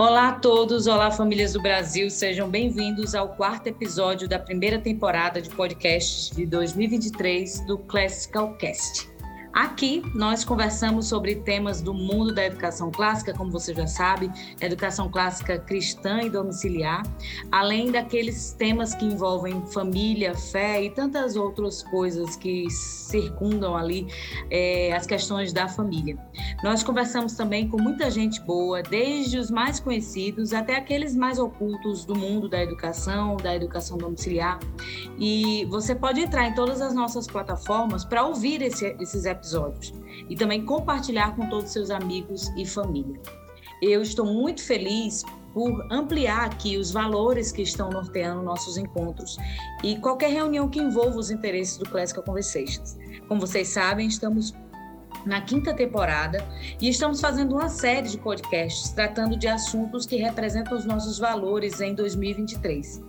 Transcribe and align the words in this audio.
Olá 0.00 0.30
a 0.30 0.32
todos, 0.32 0.86
olá 0.86 1.10
famílias 1.10 1.52
do 1.52 1.60
Brasil, 1.60 2.08
sejam 2.08 2.48
bem-vindos 2.48 3.14
ao 3.14 3.36
quarto 3.36 3.66
episódio 3.66 4.26
da 4.26 4.38
primeira 4.38 4.78
temporada 4.78 5.42
de 5.42 5.50
podcasts 5.50 6.34
de 6.34 6.46
2023 6.46 7.66
do 7.66 7.76
Classical 7.76 8.54
Cast. 8.54 9.10
Aqui 9.52 10.00
nós 10.14 10.44
conversamos 10.44 11.08
sobre 11.08 11.34
temas 11.34 11.80
do 11.80 11.92
mundo 11.92 12.32
da 12.32 12.46
educação 12.46 12.88
clássica, 12.90 13.34
como 13.34 13.50
você 13.50 13.74
já 13.74 13.86
sabe, 13.86 14.30
educação 14.60 15.10
clássica 15.10 15.58
cristã 15.58 16.22
e 16.22 16.30
domiciliar, 16.30 17.02
além 17.50 17.90
daqueles 17.90 18.52
temas 18.52 18.94
que 18.94 19.04
envolvem 19.04 19.60
família, 19.66 20.36
fé 20.36 20.84
e 20.84 20.90
tantas 20.90 21.34
outras 21.34 21.82
coisas 21.82 22.36
que 22.36 22.70
circundam 22.70 23.76
ali 23.76 24.06
é, 24.50 24.92
as 24.92 25.04
questões 25.04 25.52
da 25.52 25.66
família. 25.66 26.16
Nós 26.62 26.84
conversamos 26.84 27.32
também 27.32 27.68
com 27.68 27.76
muita 27.76 28.08
gente 28.08 28.40
boa, 28.42 28.82
desde 28.82 29.36
os 29.36 29.50
mais 29.50 29.80
conhecidos 29.80 30.52
até 30.52 30.76
aqueles 30.76 31.16
mais 31.16 31.40
ocultos 31.40 32.04
do 32.04 32.14
mundo 32.14 32.48
da 32.48 32.62
educação, 32.62 33.36
da 33.36 33.54
educação 33.56 33.98
domiciliar. 33.98 34.60
E 35.18 35.66
você 35.68 35.92
pode 35.92 36.20
entrar 36.20 36.46
em 36.46 36.54
todas 36.54 36.80
as 36.80 36.94
nossas 36.94 37.26
plataformas 37.26 38.04
para 38.04 38.24
ouvir 38.24 38.62
esse, 38.62 38.96
esses 39.00 39.24
episódios 39.24 39.39
episódios 39.40 39.92
e 40.28 40.36
também 40.36 40.64
compartilhar 40.64 41.34
com 41.34 41.48
todos 41.48 41.66
os 41.66 41.72
seus 41.72 41.90
amigos 41.90 42.48
e 42.56 42.66
família. 42.66 43.20
Eu 43.82 44.02
estou 44.02 44.26
muito 44.26 44.62
feliz 44.62 45.24
por 45.54 45.86
ampliar 45.90 46.44
aqui 46.44 46.76
os 46.76 46.92
valores 46.92 47.50
que 47.50 47.62
estão 47.62 47.90
norteando 47.90 48.42
nossos 48.42 48.76
encontros 48.76 49.36
e 49.82 49.96
qualquer 49.96 50.30
reunião 50.30 50.68
que 50.68 50.78
envolva 50.78 51.18
os 51.18 51.30
interesses 51.30 51.76
do 51.76 51.88
Classical 51.88 52.22
Conversations. 52.22 52.96
Como 53.26 53.40
vocês 53.40 53.68
sabem, 53.68 54.06
estamos 54.06 54.54
na 55.24 55.40
quinta 55.40 55.74
temporada 55.74 56.46
e 56.80 56.88
estamos 56.88 57.20
fazendo 57.20 57.54
uma 57.54 57.68
série 57.68 58.08
de 58.08 58.18
podcasts 58.18 58.90
tratando 58.90 59.36
de 59.36 59.48
assuntos 59.48 60.06
que 60.06 60.16
representam 60.16 60.76
os 60.76 60.84
nossos 60.84 61.18
valores 61.18 61.80
em 61.80 61.94
2023. 61.94 63.02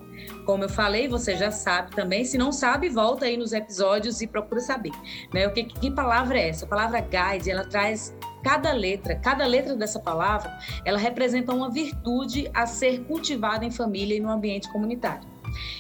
Como 0.46 0.64
eu 0.64 0.70
falei, 0.70 1.08
você 1.08 1.36
já 1.36 1.52
sabe 1.52 1.96
também. 1.96 2.26
Se 2.26 2.38
não 2.38 2.52
sabe, 2.52 2.90
volta 2.90 3.26
aí 3.26 3.38
nos 3.38 3.54
episódios 3.54 4.22
e 4.22 4.28
procura 4.28 4.62
saber. 4.62 4.92
Né? 5.34 5.48
O 5.48 5.52
que, 5.52 5.64
que 5.64 5.90
palavra 5.90 6.38
é 6.40 6.50
essa? 6.50 6.66
A 6.66 6.68
palavra 6.68 7.00
guide, 7.00 7.50
ela 7.50 7.66
traz 7.66 8.14
cada 8.44 8.72
letra, 8.72 9.16
cada 9.16 9.46
letra 9.46 9.76
dessa 9.76 10.00
palavra, 10.00 10.52
ela 10.84 10.98
representa 10.98 11.54
uma 11.54 11.70
virtude 11.70 12.50
a 12.54 12.66
ser 12.66 13.04
cultivada 13.06 13.64
em 13.66 13.72
família 13.72 14.18
e 14.18 14.20
no 14.20 14.30
ambiente 14.30 14.72
comunitário. 14.72 15.30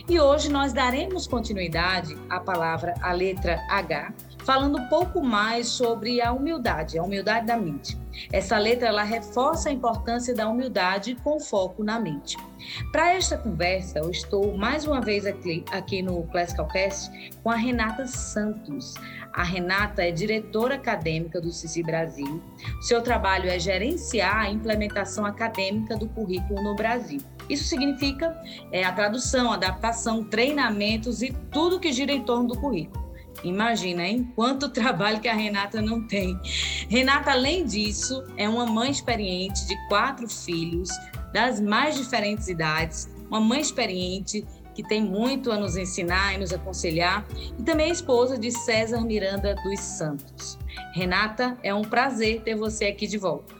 E 0.08 0.20
hoje 0.20 0.52
nós 0.52 0.74
daremos 0.74 1.28
continuidade 1.28 2.18
à 2.30 2.40
palavra, 2.40 2.94
a 3.02 3.14
letra 3.14 3.60
H, 3.70 4.14
falando 4.44 4.78
um 4.78 4.88
pouco 4.88 5.22
mais 5.22 5.68
sobre 5.68 6.22
a 6.22 6.32
humildade, 6.32 6.98
a 6.98 7.04
humildade 7.04 7.46
da 7.46 7.58
mente. 7.58 7.98
Essa 8.32 8.58
letra 8.58 8.88
ela 8.88 9.04
reforça 9.04 9.70
a 9.70 9.72
importância 9.72 10.34
da 10.34 10.48
humildade 10.48 11.16
com 11.24 11.40
foco 11.40 11.84
na 11.84 12.00
mente. 12.00 12.38
Para 12.92 13.14
esta 13.14 13.38
conversa, 13.38 14.00
eu 14.00 14.12
estou 14.12 14.56
mais 14.58 14.86
uma 14.86 15.02
vez 15.02 15.26
aqui, 15.26 15.64
aqui 15.72 16.02
no 16.02 16.24
Classical 16.24 16.68
Cast 16.68 17.32
com 17.42 17.50
a 17.50 17.56
Renata 17.56 18.06
Santos. 18.06 18.96
A 19.34 19.44
Renata 19.44 20.04
é 20.04 20.12
diretora 20.12 20.76
acadêmica 20.76 21.40
do 21.40 21.52
CICI 21.52 21.84
Brasil. 21.84 22.42
Seu 22.82 23.02
trabalho 23.02 23.50
é 23.50 23.58
gerenciar 23.58 24.42
a 24.42 24.50
implementação 24.50 25.26
acadêmica 25.26 25.96
do 25.96 26.08
currículo 26.10 26.62
no 26.62 26.76
Brasil. 26.76 27.22
Isso 27.50 27.64
significa 27.64 28.38
é, 28.72 28.84
a 28.84 28.92
tradução, 28.92 29.52
adaptação, 29.52 30.24
treinamentos 30.24 31.22
e 31.22 31.32
tudo 31.50 31.80
que 31.80 31.92
gira 31.92 32.12
em 32.12 32.24
torno 32.24 32.50
do 32.50 32.60
currículo. 32.60 33.11
Imagina, 33.44 34.04
hein? 34.04 34.32
Quanto 34.36 34.70
trabalho 34.70 35.20
que 35.20 35.28
a 35.28 35.34
Renata 35.34 35.82
não 35.82 36.06
tem. 36.08 36.40
Renata, 36.90 37.32
além 37.32 37.66
disso, 37.66 38.24
é 38.38 38.48
uma 38.48 38.66
mãe 38.66 38.92
experiente 38.92 39.66
de 39.68 39.76
quatro 39.88 40.28
filhos, 40.28 40.90
das 41.34 41.60
mais 41.60 41.96
diferentes 41.96 42.48
idades, 42.48 43.10
uma 43.30 43.40
mãe 43.40 43.62
experiente 43.62 44.46
que 44.74 44.84
tem 44.84 45.02
muito 45.04 45.52
a 45.52 45.58
nos 45.58 45.76
ensinar 45.76 46.34
e 46.34 46.38
nos 46.38 46.54
aconselhar, 46.54 47.26
e 47.60 47.64
também 47.64 47.90
é 47.90 47.92
esposa 47.92 48.38
de 48.38 48.52
César 48.52 49.02
Miranda 49.02 49.56
dos 49.64 49.80
Santos. 49.80 50.58
Renata, 50.94 51.58
é 51.64 51.74
um 51.74 51.82
prazer 51.82 52.42
ter 52.42 52.56
você 52.56 52.86
aqui 52.86 53.08
de 53.08 53.18
volta. 53.18 53.54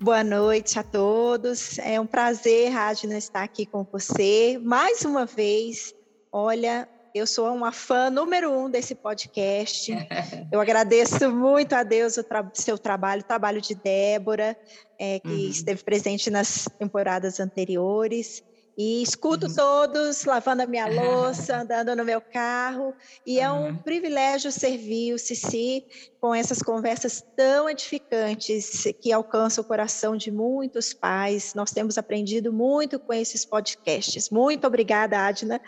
Boa 0.00 0.24
noite 0.24 0.78
a 0.78 0.82
todos. 0.82 1.78
É 1.78 2.00
um 2.00 2.06
prazer, 2.06 2.70
Radna, 2.70 3.18
estar 3.18 3.42
aqui 3.42 3.66
com 3.66 3.84
você 3.84 4.58
mais 4.62 5.04
uma 5.04 5.26
vez. 5.26 5.94
Olha, 6.32 6.88
eu 7.14 7.26
sou 7.26 7.52
uma 7.52 7.72
fã 7.72 8.10
número 8.10 8.50
um 8.52 8.70
desse 8.70 8.94
podcast. 8.94 9.92
Eu 10.50 10.60
agradeço 10.60 11.30
muito 11.30 11.72
a 11.74 11.82
Deus 11.82 12.16
o 12.16 12.24
tra 12.24 12.48
seu 12.54 12.78
trabalho, 12.78 13.22
o 13.22 13.24
trabalho 13.24 13.60
de 13.60 13.74
Débora, 13.74 14.56
é, 14.98 15.18
que 15.20 15.28
uhum. 15.28 15.48
esteve 15.48 15.82
presente 15.82 16.30
nas 16.30 16.68
temporadas 16.78 17.40
anteriores. 17.40 18.42
E 18.76 19.02
escuto 19.02 19.46
uhum. 19.46 19.54
todos 19.54 20.24
lavando 20.24 20.62
a 20.62 20.66
minha 20.66 20.86
louça, 20.90 21.58
andando 21.58 21.94
no 21.94 22.04
meu 22.04 22.20
carro. 22.20 22.94
E 23.26 23.38
uhum. 23.38 23.44
é 23.44 23.50
um 23.52 23.76
privilégio 23.76 24.50
servir 24.50 25.12
o 25.12 25.18
Cici 25.18 25.84
com 26.20 26.34
essas 26.34 26.62
conversas 26.62 27.24
tão 27.36 27.68
edificantes 27.68 28.84
que 29.00 29.12
alcançam 29.12 29.62
o 29.62 29.66
coração 29.66 30.16
de 30.16 30.30
muitos 30.30 30.92
pais. 30.92 31.54
Nós 31.54 31.70
temos 31.70 31.98
aprendido 31.98 32.52
muito 32.52 32.98
com 32.98 33.12
esses 33.12 33.44
podcasts. 33.44 34.30
Muito 34.30 34.66
obrigada, 34.66 35.18
Adna, 35.18 35.60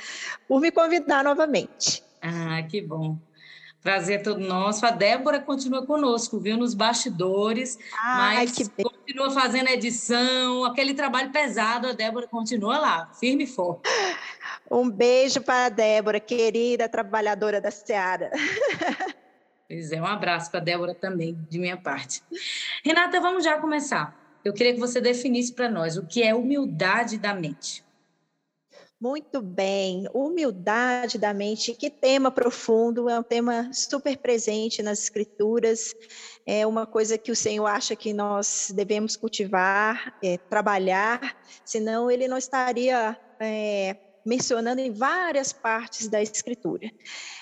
por 0.47 0.61
me 0.61 0.71
convidar 0.71 1.25
novamente. 1.25 2.03
Ah, 2.21 2.62
que 2.62 2.81
bom. 2.81 3.19
Prazer 3.82 4.20
é 4.20 4.22
todo 4.22 4.38
nosso. 4.38 4.87
A 4.87 4.91
Débora 4.91 5.41
continua 5.41 5.84
conosco, 5.84 6.38
viu, 6.38 6.56
nos 6.56 6.72
bastidores, 6.72 7.78
Ai, 7.98 8.47
mas 8.47 8.70
continua 8.70 9.31
fazendo 9.31 9.69
edição, 9.69 10.65
aquele 10.65 10.94
trabalho 10.94 11.32
pesado, 11.32 11.88
a 11.88 11.93
Débora 11.93 12.28
continua 12.28 12.78
lá, 12.78 13.10
firme 13.19 13.44
e 13.44 13.47
forte. 13.47 13.82
Um 14.70 14.88
beijo 14.88 15.43
para 15.43 15.66
a 15.66 15.69
Débora, 15.69 16.19
querida 16.19 16.88
trabalhadora 16.88 17.60
da 17.60 17.70
Seara. 17.70 18.31
Pois 19.69 19.91
é, 19.91 20.00
um 20.03 20.06
abraço 20.06 20.50
para 20.50 20.60
a 20.60 20.62
Débora 20.62 20.94
também, 20.94 21.34
de 21.49 21.59
minha 21.59 21.78
parte. 21.78 22.22
Renata, 22.84 23.19
vamos 23.20 23.43
já 23.43 23.59
começar. 23.59 24.14
Eu 24.44 24.53
queria 24.53 24.75
que 24.75 24.78
você 24.78 25.00
definisse 25.00 25.50
para 25.50 25.70
nós 25.70 25.97
o 25.97 26.06
que 26.06 26.22
é 26.22 26.34
humildade 26.34 27.16
da 27.16 27.32
mente. 27.32 27.82
Muito 29.03 29.43
bem, 29.43 30.07
humildade 30.15 31.19
da 31.19 31.35
mente, 31.35 31.75
que 31.75 31.91
tema 31.91 32.31
profundo, 32.31 33.09
é 33.11 33.19
um 33.19 33.23
tema 33.25 33.69
super 33.73 34.17
presente 34.17 34.81
nas 34.81 35.01
escrituras, 35.01 35.93
é 36.47 36.65
uma 36.65 36.87
coisa 36.87 37.19
que 37.19 37.33
o 37.33 37.35
Senhor 37.35 37.67
acha 37.67 37.97
que 37.97 38.12
nós 38.12 38.71
devemos 38.73 39.17
cultivar, 39.17 40.17
é, 40.23 40.39
trabalhar, 40.39 41.37
senão 41.65 42.09
ele 42.09 42.29
não 42.29 42.39
estaria 42.39 43.19
é, 43.41 43.97
mencionando 44.25 44.81
em 44.81 44.93
várias 44.93 45.53
partes 45.53 46.09
da 46.09 46.22
escritura. 46.22 46.91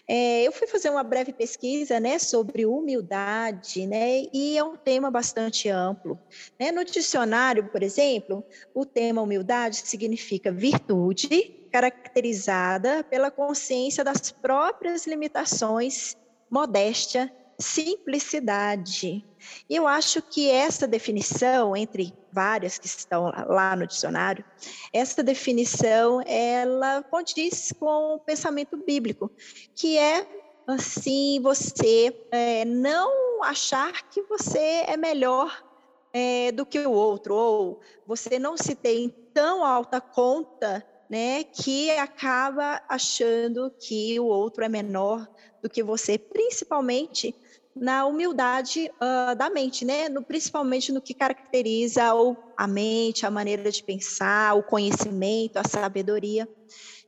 É, 0.09 0.43
eu 0.43 0.53
fui 0.53 0.67
fazer 0.67 0.91
uma 0.91 1.05
breve 1.05 1.33
pesquisa 1.33 2.01
né, 2.01 2.19
sobre 2.19 2.67
humildade, 2.67 3.87
né, 3.87 4.25
e 4.33 4.59
é 4.59 4.65
um 4.65 4.77
tema 4.77 5.11
bastante 5.11 5.69
amplo. 5.69 6.19
Né? 6.59 6.73
No 6.73 6.85
dicionário, 6.85 7.69
por 7.69 7.83
exemplo, 7.83 8.45
o 8.75 8.85
tema 8.85 9.23
humildade 9.23 9.77
significa 9.77 10.51
virtude 10.51 11.57
caracterizada 11.71 13.05
pela 13.05 13.31
consciência 13.31 14.03
das 14.03 14.33
próprias 14.33 15.07
limitações, 15.07 16.17
modéstia, 16.51 17.33
simplicidade. 17.61 19.25
E 19.69 19.77
eu 19.77 19.87
acho 19.87 20.21
que 20.23 20.51
essa 20.51 20.89
definição, 20.89 21.77
entre 21.77 22.13
várias 22.33 22.79
que 22.79 22.87
estão 22.87 23.31
lá 23.49 23.75
no 23.77 23.87
dicionário, 23.87 24.45
essa 24.93 25.23
definição 25.23 26.23
ela 26.27 27.03
condiz 27.03 27.73
com 27.79 28.15
o 28.15 28.19
pensamento 28.19 28.77
bíblico, 28.77 29.31
que 29.75 29.99
é 29.99 30.27
assim 30.67 31.41
você 31.43 32.17
é, 32.31 32.65
não 32.65 33.43
achar 33.43 34.09
que 34.09 34.23
você 34.23 34.85
é 34.87 34.97
melhor 34.97 35.65
é, 36.13 36.53
do 36.53 36.67
que 36.67 36.79
o 36.79 36.93
outro, 36.93 37.35
ou 37.35 37.81
você 38.07 38.39
não 38.39 38.57
se 38.57 38.75
tem 38.75 39.09
tão 39.33 39.65
alta 39.65 40.01
conta 40.01 40.85
né, 41.09 41.43
que 41.43 41.91
acaba 41.91 42.81
achando 42.89 43.73
que 43.81 44.19
o 44.21 44.27
outro 44.27 44.65
é 44.65 44.69
menor 44.69 45.29
do 45.61 45.69
que 45.69 45.83
você, 45.83 46.17
principalmente 46.17 47.35
na 47.75 48.07
humildade 48.07 48.91
uh, 48.97 49.35
da 49.35 49.49
mente, 49.49 49.85
né? 49.85 50.09
No, 50.09 50.23
principalmente 50.23 50.93
no 50.93 51.01
que 51.01 51.15
caracteriza 51.15 52.15
o, 52.15 52.37
a 52.57 52.67
mente, 52.67 53.25
a 53.25 53.31
maneira 53.31 53.71
de 53.71 53.83
pensar, 53.83 54.55
o 54.55 54.63
conhecimento, 54.63 55.57
a 55.57 55.65
sabedoria. 55.65 56.49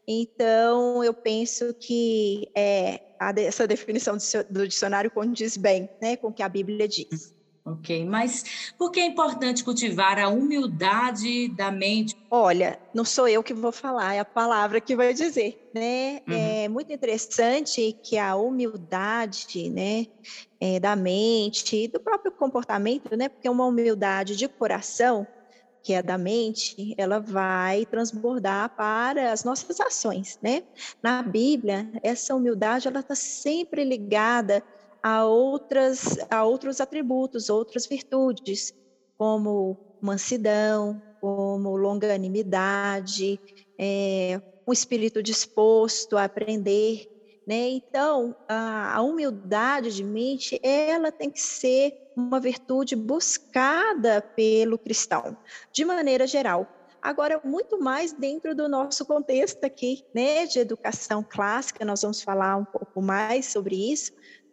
Então, 0.06 1.02
eu 1.04 1.14
penso 1.14 1.74
que 1.74 2.48
é, 2.56 3.00
a, 3.18 3.32
essa 3.36 3.66
definição 3.66 4.16
do, 4.50 4.66
dicionário 4.66 5.10
condiz 5.10 5.56
bem 5.56 5.88
né, 6.00 6.16
com 6.16 6.28
o 6.28 6.32
que 6.32 6.42
a 6.42 6.48
Bíblia 6.48 6.88
diz. 6.88 7.34
Ok, 7.64 8.04
mas 8.04 8.74
por 8.76 8.90
que 8.90 8.98
é 8.98 9.06
importante 9.06 9.62
cultivar 9.62 10.18
a 10.18 10.28
humildade 10.28 11.46
da 11.54 11.70
mente? 11.70 12.16
Olha, 12.28 12.76
não 12.92 13.04
sou 13.04 13.28
eu 13.28 13.40
que 13.40 13.54
vou 13.54 13.70
falar, 13.70 14.14
é 14.14 14.18
a 14.18 14.24
palavra 14.24 14.80
que 14.80 14.96
vai 14.96 15.14
dizer, 15.14 15.70
né? 15.72 16.20
Uhum. 16.26 16.34
É 16.34 16.68
muito 16.68 16.92
interessante 16.92 17.96
que 18.02 18.18
a 18.18 18.34
humildade, 18.34 19.70
né, 19.70 20.06
é, 20.62 20.78
da 20.78 20.94
mente 20.94 21.88
do 21.88 21.98
próprio 21.98 22.30
comportamento, 22.30 23.16
né? 23.16 23.28
Porque 23.28 23.48
uma 23.48 23.66
humildade 23.66 24.36
de 24.36 24.46
coração 24.46 25.26
que 25.82 25.92
é 25.92 26.00
da 26.00 26.16
mente, 26.16 26.94
ela 26.96 27.18
vai 27.18 27.84
transbordar 27.86 28.70
para 28.76 29.32
as 29.32 29.42
nossas 29.42 29.80
ações, 29.80 30.38
né? 30.40 30.62
Na 31.02 31.20
Bíblia, 31.20 31.90
essa 32.04 32.36
humildade 32.36 32.86
ela 32.86 33.00
está 33.00 33.16
sempre 33.16 33.82
ligada 33.82 34.62
a 35.02 35.24
outras 35.24 36.16
a 36.30 36.44
outros 36.44 36.80
atributos, 36.80 37.50
outras 37.50 37.84
virtudes, 37.84 38.72
como 39.18 39.76
mansidão, 40.00 41.02
como 41.20 41.76
longanimidade, 41.76 43.40
é, 43.76 44.40
um 44.64 44.72
espírito 44.72 45.20
disposto 45.20 46.16
a 46.16 46.22
aprender, 46.22 47.11
né? 47.46 47.68
Então, 47.70 48.36
a, 48.48 48.96
a 48.96 49.02
humildade 49.02 49.94
de 49.94 50.04
mente, 50.04 50.60
ela 50.62 51.10
tem 51.10 51.30
que 51.30 51.40
ser 51.40 51.96
uma 52.16 52.38
virtude 52.38 52.94
buscada 52.94 54.20
pelo 54.20 54.78
cristão, 54.78 55.36
de 55.72 55.84
maneira 55.84 56.26
geral. 56.26 56.66
Agora, 57.00 57.40
muito 57.44 57.80
mais 57.80 58.12
dentro 58.12 58.54
do 58.54 58.68
nosso 58.68 59.04
contexto 59.04 59.64
aqui, 59.64 60.04
né, 60.14 60.46
de 60.46 60.60
educação 60.60 61.24
clássica, 61.28 61.84
nós 61.84 62.02
vamos 62.02 62.22
falar 62.22 62.56
um 62.56 62.64
pouco 62.64 63.02
mais 63.02 63.46
sobre 63.46 63.92
isso, 63.92 64.12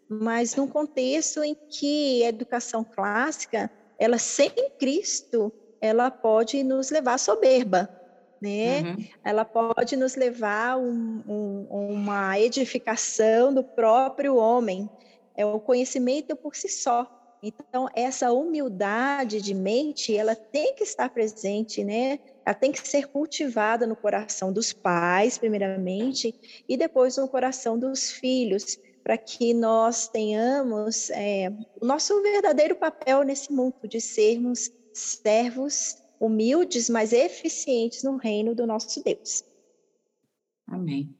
mas 0.10 0.56
num 0.56 0.68
contexto 0.68 1.44
em 1.44 1.56
que 1.70 2.24
a 2.24 2.30
educação 2.30 2.84
clássica, 2.84 3.70
ela 4.00 4.18
sem 4.18 4.52
Cristo, 4.80 5.54
ela 5.80 6.10
pode 6.10 6.64
nos 6.64 6.90
levar 6.90 7.14
à 7.14 7.18
soberba, 7.20 7.99
né? 8.42 8.82
Uhum. 8.82 9.08
Ela 9.24 9.46
pode 9.46 9.96
nos 9.96 10.16
levar 10.16 10.72
a 10.72 10.78
um, 10.78 11.24
um, 11.28 11.68
uma 11.70 12.40
edificação 12.40 13.54
do 13.54 13.64
próprio 13.64 14.36
homem, 14.36 14.90
é 15.36 15.46
o 15.46 15.60
conhecimento 15.60 16.36
por 16.36 16.56
si 16.56 16.68
só. 16.68 17.16
Então, 17.42 17.88
essa 17.96 18.34
humildade 18.34 19.42
de 19.42 19.54
mente, 19.54 20.16
ela 20.16 20.36
tem 20.36 20.76
que 20.76 20.84
estar 20.84 21.10
presente, 21.10 21.84
né? 21.84 22.20
Ela 22.46 22.54
tem 22.54 22.72
que 22.72 22.86
ser 22.86 23.08
cultivada 23.08 23.88
no 23.88 23.96
coração 23.96 24.52
dos 24.52 24.74
pais, 24.74 25.38
primeiramente, 25.38 26.36
e 26.68 26.76
depois 26.76 27.16
no 27.16 27.30
coração 27.30 27.80
dos 27.80 28.12
filhos, 28.12 28.78
para 29.04 29.18
que 29.18 29.54
nós 29.54 30.10
tenhamos 30.10 31.10
é, 31.12 31.50
o 31.80 31.86
nosso 31.86 32.22
verdadeiro 32.22 32.76
papel 32.76 33.24
nesse 33.24 33.52
mundo, 33.54 33.88
de 33.88 34.02
sermos 34.02 34.70
servos 34.94 36.04
humildes, 36.20 36.90
mas 36.90 37.14
eficientes 37.14 38.04
no 38.04 38.18
reino 38.18 38.54
do 38.54 38.68
nosso 38.68 39.04
Deus. 39.04 39.44
Amém. 40.68 41.16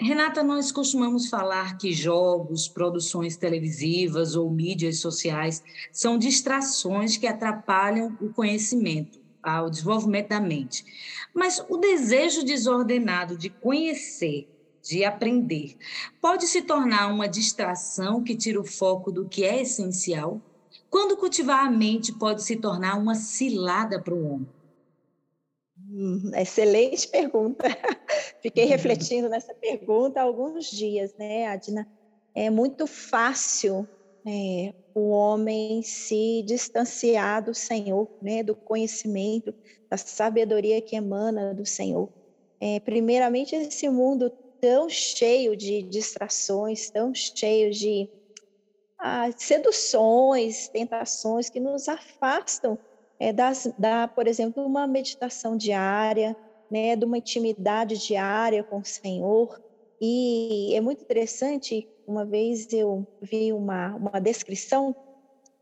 Renata, 0.00 0.44
nós 0.44 0.70
costumamos 0.70 1.28
falar 1.28 1.76
que 1.76 1.92
jogos, 1.92 2.68
produções 2.68 3.36
televisivas 3.36 4.36
ou 4.36 4.48
mídias 4.48 5.00
sociais 5.00 5.60
são 5.92 6.16
distrações 6.16 7.16
que 7.16 7.26
atrapalham 7.26 8.16
o 8.20 8.32
conhecimento, 8.32 9.18
o 9.44 9.68
desenvolvimento 9.68 10.28
da 10.28 10.40
mente. 10.40 10.84
Mas 11.34 11.64
o 11.68 11.76
desejo 11.78 12.44
desordenado 12.44 13.36
de 13.36 13.50
conhecer, 13.50 14.48
de 14.80 15.04
aprender, 15.04 15.76
pode 16.20 16.46
se 16.46 16.62
tornar 16.62 17.08
uma 17.08 17.28
distração 17.28 18.22
que 18.22 18.36
tira 18.36 18.60
o 18.60 18.64
foco 18.64 19.10
do 19.10 19.28
que 19.28 19.42
é 19.42 19.62
essencial? 19.62 20.40
Quando 20.90 21.16
cultivar 21.16 21.66
a 21.66 21.70
mente 21.70 22.12
pode 22.12 22.42
se 22.42 22.56
tornar 22.56 22.96
uma 22.96 23.14
cilada 23.14 24.02
para 24.02 24.14
o 24.14 24.34
homem? 24.34 24.48
Hum, 25.90 26.30
excelente 26.34 27.08
pergunta. 27.08 27.64
Fiquei 28.42 28.64
uhum. 28.64 28.70
refletindo 28.70 29.28
nessa 29.28 29.54
pergunta 29.54 30.20
há 30.20 30.22
alguns 30.22 30.66
dias, 30.66 31.14
né, 31.18 31.46
Adina? 31.46 31.86
É 32.34 32.50
muito 32.50 32.86
fácil 32.86 33.88
é, 34.26 34.72
o 34.94 35.10
homem 35.10 35.82
se 35.82 36.42
distanciar 36.46 37.44
do 37.44 37.54
Senhor, 37.54 38.08
né, 38.20 38.42
do 38.42 38.56
conhecimento, 38.64 39.54
da 39.90 39.96
sabedoria 39.96 40.82
que 40.82 40.96
emana 40.96 41.54
do 41.54 41.64
Senhor. 41.64 42.08
É, 42.60 42.80
primeiramente, 42.80 43.54
esse 43.54 43.88
mundo 43.88 44.30
tão 44.60 44.88
cheio 44.88 45.56
de 45.56 45.82
distrações, 45.82 46.90
tão 46.90 47.12
cheio 47.14 47.70
de 47.70 48.08
ah, 48.98 49.30
seduções, 49.36 50.68
tentações 50.68 51.48
que 51.48 51.60
nos 51.60 51.88
afastam 51.88 52.78
é, 53.18 53.32
das, 53.32 53.70
da, 53.78 54.08
por 54.08 54.26
exemplo, 54.26 54.64
uma 54.64 54.86
meditação 54.86 55.56
diária, 55.56 56.36
né, 56.70 56.94
de 56.96 57.04
uma 57.04 57.18
intimidade 57.18 57.98
diária 57.98 58.62
com 58.62 58.78
o 58.78 58.84
Senhor. 58.84 59.60
E 60.00 60.74
é 60.74 60.80
muito 60.80 61.02
interessante, 61.02 61.88
uma 62.06 62.24
vez 62.24 62.72
eu 62.72 63.06
vi 63.20 63.52
uma, 63.52 63.94
uma 63.96 64.20
descrição 64.20 64.94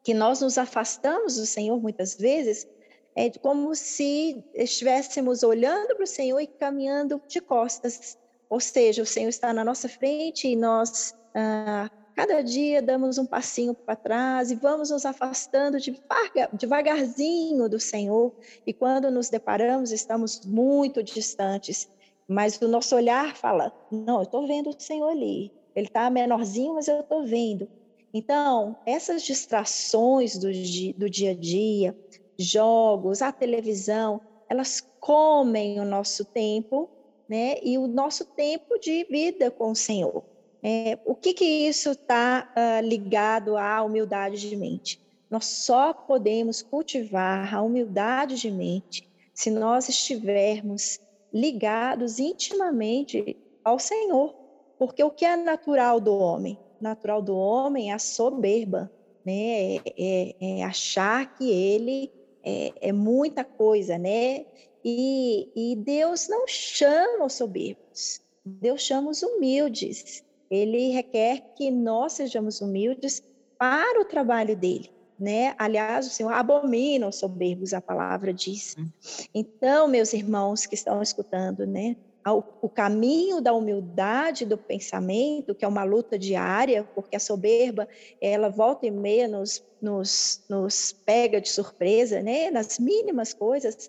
que 0.02 0.14
nós 0.14 0.40
nos 0.40 0.58
afastamos 0.58 1.36
do 1.36 1.46
Senhor 1.46 1.80
muitas 1.80 2.14
vezes, 2.14 2.66
é 3.14 3.30
como 3.30 3.74
se 3.74 4.44
estivéssemos 4.54 5.42
olhando 5.42 5.94
para 5.96 6.04
o 6.04 6.06
Senhor 6.06 6.38
e 6.38 6.46
caminhando 6.46 7.20
de 7.26 7.40
costas. 7.40 8.18
Ou 8.48 8.60
seja, 8.60 9.02
o 9.02 9.06
Senhor 9.06 9.28
está 9.28 9.52
na 9.54 9.64
nossa 9.64 9.88
frente 9.88 10.46
e 10.46 10.54
nós 10.54 11.14
ah, 11.34 11.90
Cada 12.16 12.40
dia 12.40 12.80
damos 12.80 13.18
um 13.18 13.26
passinho 13.26 13.74
para 13.74 13.94
trás 13.94 14.50
e 14.50 14.54
vamos 14.54 14.88
nos 14.88 15.04
afastando 15.04 15.78
devagar, 15.78 16.48
devagarzinho 16.56 17.68
do 17.68 17.78
Senhor. 17.78 18.34
E 18.66 18.72
quando 18.72 19.10
nos 19.10 19.28
deparamos, 19.28 19.92
estamos 19.92 20.40
muito 20.46 21.02
distantes. 21.02 21.86
Mas 22.26 22.58
o 22.62 22.68
nosso 22.68 22.96
olhar 22.96 23.36
fala: 23.36 23.70
não, 23.92 24.16
eu 24.16 24.22
estou 24.22 24.46
vendo 24.46 24.70
o 24.70 24.80
Senhor 24.80 25.10
ali. 25.10 25.52
Ele 25.74 25.88
está 25.88 26.08
menorzinho, 26.08 26.72
mas 26.72 26.88
eu 26.88 27.00
estou 27.00 27.22
vendo. 27.26 27.68
Então, 28.14 28.78
essas 28.86 29.22
distrações 29.22 30.38
do, 30.38 30.48
do 30.96 31.10
dia 31.10 31.32
a 31.32 31.34
dia, 31.34 31.94
jogos, 32.38 33.20
a 33.20 33.30
televisão, 33.30 34.22
elas 34.48 34.80
comem 34.98 35.78
o 35.78 35.84
nosso 35.84 36.24
tempo, 36.24 36.88
né? 37.28 37.56
E 37.62 37.76
o 37.76 37.86
nosso 37.86 38.24
tempo 38.24 38.78
de 38.78 39.04
vida 39.04 39.50
com 39.50 39.72
o 39.72 39.76
Senhor. 39.76 40.24
É, 40.68 40.98
o 41.04 41.14
que, 41.14 41.32
que 41.32 41.44
isso 41.44 41.92
está 41.92 42.50
uh, 42.50 42.58
ah, 42.58 42.80
ligado 42.80 43.56
à 43.56 43.80
humildade 43.84 44.50
de 44.50 44.56
mente? 44.56 45.00
Nós 45.30 45.44
só 45.44 45.94
podemos 45.94 46.60
cultivar 46.60 47.54
a 47.54 47.62
humildade 47.62 48.34
de 48.34 48.50
mente 48.50 49.08
se 49.32 49.48
nós 49.48 49.88
estivermos 49.88 50.98
ligados 51.32 52.18
intimamente 52.18 53.36
ao 53.62 53.78
Senhor. 53.78 54.34
Porque 54.76 55.04
o 55.04 55.10
que 55.12 55.24
é 55.24 55.36
natural 55.36 56.00
do 56.00 56.12
homem? 56.16 56.58
Natural 56.80 57.22
do 57.22 57.36
homem 57.36 57.92
é 57.92 57.94
a 57.94 58.00
soberba, 58.00 58.90
né? 59.24 59.76
É, 59.76 59.82
é, 59.96 60.34
é 60.40 60.64
achar 60.64 61.32
que 61.36 61.48
ele 61.48 62.10
é, 62.42 62.72
é, 62.88 62.92
muita 62.92 63.44
coisa, 63.44 63.96
né? 63.96 64.44
E, 64.84 65.48
e 65.54 65.76
Deus 65.76 66.26
não 66.26 66.44
chama 66.48 67.26
os 67.26 67.34
soberbos, 67.34 68.20
Deus 68.44 68.82
chama 68.82 69.10
os 69.10 69.22
humildes 69.22 70.25
ele 70.50 70.90
requer 70.90 71.52
que 71.56 71.70
nós 71.70 72.14
sejamos 72.14 72.60
humildes 72.60 73.22
para 73.58 74.00
o 74.00 74.04
trabalho 74.04 74.56
dele. 74.56 74.90
Né? 75.18 75.54
Aliás, 75.58 76.06
o 76.06 76.10
Senhor 76.10 76.32
abomina 76.32 77.08
os 77.08 77.16
soberbos, 77.16 77.72
a 77.72 77.80
palavra 77.80 78.34
diz. 78.34 78.76
Hum. 78.78 78.88
Então, 79.34 79.88
meus 79.88 80.12
irmãos 80.12 80.66
que 80.66 80.74
estão 80.74 81.02
escutando, 81.02 81.66
né? 81.66 81.96
o 82.60 82.68
caminho 82.68 83.40
da 83.40 83.52
humildade 83.52 84.44
do 84.44 84.58
pensamento, 84.58 85.54
que 85.54 85.64
é 85.64 85.68
uma 85.68 85.84
luta 85.84 86.18
diária, 86.18 86.82
porque 86.94 87.14
a 87.14 87.20
soberba, 87.20 87.88
ela 88.20 88.48
volta 88.48 88.84
e 88.84 88.90
meia 88.90 89.28
nos, 89.28 89.64
nos, 89.80 90.42
nos 90.48 90.92
pega 90.92 91.40
de 91.40 91.48
surpresa, 91.48 92.20
né? 92.20 92.50
nas 92.50 92.80
mínimas 92.80 93.32
coisas, 93.32 93.88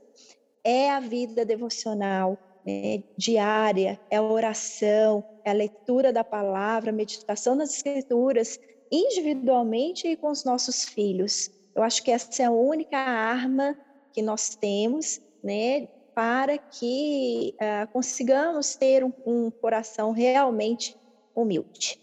é 0.64 0.92
a 0.92 1.00
vida 1.00 1.44
devocional, 1.44 2.38
é, 2.68 3.02
diária, 3.18 4.00
é 4.10 4.18
a 4.18 4.22
oração, 4.22 5.24
a 5.50 5.54
leitura 5.54 6.12
da 6.12 6.24
palavra, 6.24 6.90
a 6.90 6.94
meditação 6.94 7.56
nas 7.56 7.76
escrituras, 7.76 8.60
individualmente 8.92 10.08
e 10.08 10.16
com 10.16 10.30
os 10.30 10.44
nossos 10.44 10.86
filhos. 10.86 11.52
Eu 11.76 11.84
acho 11.84 12.04
que 12.04 12.12
essa 12.12 12.44
é 12.44 12.46
a 12.46 12.52
única 12.52 12.98
arma 12.98 13.78
que 14.14 14.22
nós 14.22 14.56
temos, 14.56 15.22
né, 15.44 15.88
para 16.16 16.58
que 16.58 17.54
uh, 17.56 17.92
consigamos 17.92 18.76
ter 18.76 19.04
um, 19.04 19.14
um, 19.26 19.52
coração 19.52 20.12
realmente 20.12 20.98
humilde. 21.36 22.00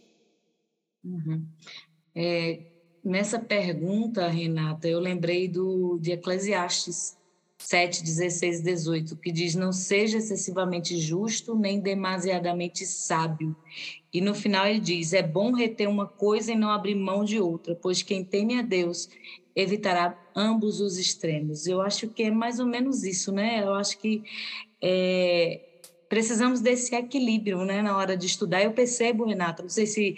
Uhum. 1.05 1.45
É, 2.15 2.61
nessa 3.05 3.41
pergunta, 3.41 4.29
Renata, 4.29 4.87
eu 4.87 5.01
lembrei 5.01 5.49
do 5.49 5.99
de 5.99 6.13
Eclesiastes, 6.13 7.19
7, 7.65 8.03
16 8.03 8.61
e 8.61 8.63
18, 8.63 9.17
que 9.17 9.33
diz: 9.33 9.55
Não 9.55 9.73
seja 9.73 10.19
excessivamente 10.19 10.99
justo 10.99 11.55
nem 11.55 11.81
demasiadamente 11.81 12.85
sábio. 12.85 13.57
E 14.13 14.21
no 14.21 14.35
final 14.35 14.67
ele 14.67 14.81
diz: 14.81 15.15
É 15.15 15.23
bom 15.23 15.53
reter 15.53 15.89
uma 15.89 16.07
coisa 16.07 16.53
e 16.53 16.57
não 16.57 16.69
abrir 16.69 16.95
mão 16.95 17.25
de 17.25 17.41
outra, 17.41 17.75
pois 17.75 18.03
quem 18.03 18.23
teme 18.23 18.59
a 18.59 18.63
Deus 18.63 19.09
evitará 19.57 20.19
ambos 20.37 20.81
os 20.81 20.99
extremos. 20.99 21.67
Eu 21.67 21.81
acho 21.81 22.09
que 22.09 22.25
é 22.25 22.31
mais 22.31 22.61
ou 22.61 22.67
menos 22.67 23.03
isso, 23.03 23.33
né? 23.33 23.63
Eu 23.63 23.73
acho 23.75 23.99
que 23.99 24.23
é, 24.83 25.61
precisamos 26.07 26.61
desse 26.61 26.95
equilíbrio, 26.95 27.65
né, 27.65 27.81
na 27.81 27.97
hora 27.97 28.15
de 28.15 28.27
estudar. 28.27 28.63
Eu 28.63 28.73
percebo, 28.73 29.25
Renata, 29.25 29.63
não 29.63 29.71
sei 29.71 29.87
se 29.87 30.17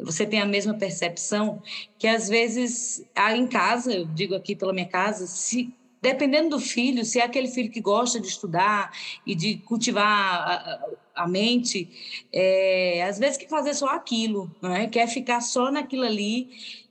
você 0.00 0.24
tem 0.24 0.40
a 0.40 0.46
mesma 0.46 0.74
percepção, 0.74 1.60
que 1.98 2.06
às 2.06 2.28
vezes, 2.28 3.04
em 3.34 3.46
casa, 3.46 3.92
eu 3.92 4.06
digo 4.06 4.34
aqui 4.34 4.56
pela 4.56 4.72
minha 4.72 4.88
casa, 4.88 5.26
se 5.26 5.74
dependendo 6.00 6.50
do 6.50 6.60
filho, 6.60 7.04
se 7.04 7.18
é 7.20 7.24
aquele 7.24 7.48
filho 7.48 7.70
que 7.70 7.80
gosta 7.80 8.20
de 8.20 8.26
estudar 8.26 8.92
e 9.26 9.34
de 9.34 9.58
cultivar 9.58 10.04
a, 10.04 11.22
a 11.24 11.28
mente, 11.28 12.26
é, 12.32 13.02
às 13.02 13.18
vezes 13.18 13.36
quer 13.36 13.48
fazer 13.48 13.74
só 13.74 13.88
aquilo, 13.88 14.50
né? 14.62 14.86
quer 14.86 15.08
ficar 15.08 15.40
só 15.40 15.70
naquilo 15.70 16.04
ali 16.04 16.48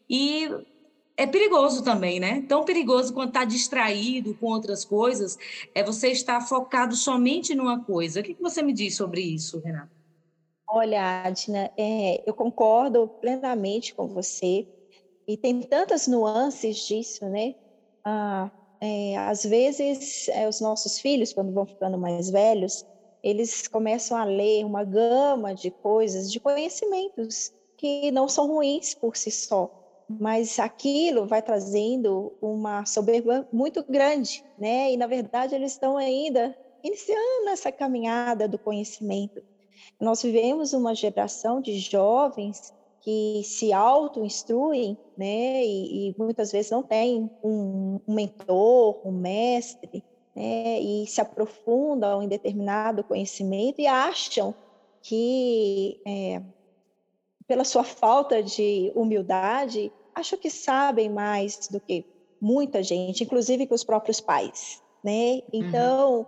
e 0.09 0.49
é 1.17 1.25
perigoso 1.25 1.83
também, 1.83 2.19
né? 2.19 2.45
Tão 2.47 2.63
perigoso 2.63 3.11
quando 3.11 3.29
está 3.29 3.43
distraído 3.43 4.35
com 4.35 4.45
outras 4.47 4.85
coisas, 4.85 5.35
é 5.73 5.83
você 5.83 6.09
estar 6.09 6.39
focado 6.41 6.95
somente 6.95 7.55
numa 7.55 7.83
coisa. 7.83 8.19
O 8.19 8.23
que 8.23 8.35
você 8.39 8.61
me 8.61 8.71
diz 8.71 8.95
sobre 8.95 9.21
isso, 9.21 9.59
Renata? 9.59 9.89
Olha, 10.69 11.23
Adina, 11.23 11.71
é, 11.75 12.23
eu 12.29 12.35
concordo 12.35 13.07
plenamente 13.19 13.95
com 13.95 14.07
você. 14.07 14.67
E 15.27 15.35
tem 15.35 15.61
tantas 15.61 16.07
nuances 16.07 16.85
disso, 16.85 17.25
né? 17.25 17.55
Ah, 18.05 18.51
é, 18.79 19.17
às 19.17 19.43
vezes, 19.43 20.27
é, 20.29 20.47
os 20.47 20.61
nossos 20.61 20.99
filhos, 20.99 21.33
quando 21.33 21.53
vão 21.53 21.65
ficando 21.65 21.97
mais 21.97 22.29
velhos, 22.29 22.85
eles 23.23 23.67
começam 23.67 24.17
a 24.17 24.23
ler 24.23 24.63
uma 24.63 24.83
gama 24.83 25.53
de 25.53 25.71
coisas, 25.71 26.31
de 26.31 26.39
conhecimentos 26.39 27.51
que 27.77 28.11
não 28.11 28.27
são 28.27 28.47
ruins 28.47 28.93
por 28.93 29.15
si 29.15 29.31
só, 29.31 29.71
mas 30.09 30.59
aquilo 30.59 31.27
vai 31.27 31.41
trazendo 31.41 32.33
uma 32.41 32.85
soberba 32.85 33.47
muito 33.51 33.83
grande, 33.83 34.43
né? 34.57 34.91
E 34.91 34.97
na 34.97 35.07
verdade 35.07 35.53
eles 35.53 35.73
estão 35.73 35.97
ainda 35.97 36.55
iniciando 36.83 37.49
essa 37.49 37.71
caminhada 37.71 38.47
do 38.47 38.57
conhecimento. 38.57 39.41
Nós 39.99 40.21
vivemos 40.21 40.73
uma 40.73 40.95
geração 40.95 41.61
de 41.61 41.77
jovens 41.77 42.73
que 43.07 43.41
se 43.45 43.71
auto-instruem, 43.71 44.97
né, 45.17 45.63
e, 45.63 46.09
e, 46.09 46.15
muitas 46.17 46.51
vezes 46.51 46.71
não 46.71 46.83
têm 46.83 47.31
um, 47.41 48.01
um 48.05 48.13
mentor, 48.13 48.99
um 49.07 49.13
mestre, 49.13 50.03
né, 50.35 50.81
e 50.81 51.07
se 51.07 51.21
aprofundam 51.21 52.21
em 52.21 52.27
determinado 52.27 53.05
conhecimento 53.05 53.79
e 53.79 53.87
acham 53.87 54.53
que, 55.01 56.01
é, 56.05 56.41
pela 57.47 57.63
sua 57.63 57.85
falta 57.85 58.43
de 58.43 58.91
humildade, 58.93 59.89
acham 60.13 60.37
que 60.37 60.49
sabem 60.49 61.09
mais 61.09 61.69
do 61.69 61.79
que 61.79 62.05
muita 62.41 62.83
gente, 62.83 63.23
inclusive 63.23 63.67
que 63.67 63.73
os 63.73 63.85
próprios 63.85 64.19
pais, 64.19 64.83
né? 65.01 65.35
Uhum. 65.35 65.41
Então, 65.53 66.17
uhum. 66.17 66.25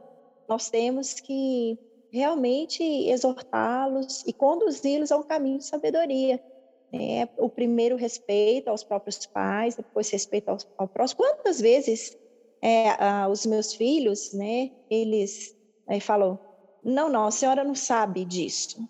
nós 0.48 0.70
temos 0.70 1.16
que 1.16 1.78
realmente 2.10 2.82
exortá-los 2.82 4.24
e 4.26 4.32
conduzi-los 4.32 5.12
a 5.12 5.18
um 5.18 5.24
caminho 5.24 5.58
de 5.58 5.66
sabedoria, 5.66 6.42
né? 6.92 7.30
O 7.38 7.50
primeiro 7.50 7.96
respeito 7.96 8.70
aos 8.70 8.84
próprios 8.84 9.26
pais, 9.26 9.76
depois 9.76 10.10
respeito 10.10 10.50
ao, 10.50 10.58
ao 10.78 10.88
próximo. 10.88 11.20
Quantas 11.20 11.62
vezes 11.62 12.18
é, 12.62 12.90
ah, 13.00 13.28
os 13.30 13.46
meus 13.46 13.74
filhos, 13.74 14.34
né? 14.34 14.72
Eles 14.90 15.56
é, 15.88 16.00
falam: 16.00 16.40
não, 16.84 17.10
não, 17.10 17.26
a 17.26 17.32
senhora 17.32 17.64
não 17.64 17.76
sabe 17.76 18.26
disso, 18.26 18.88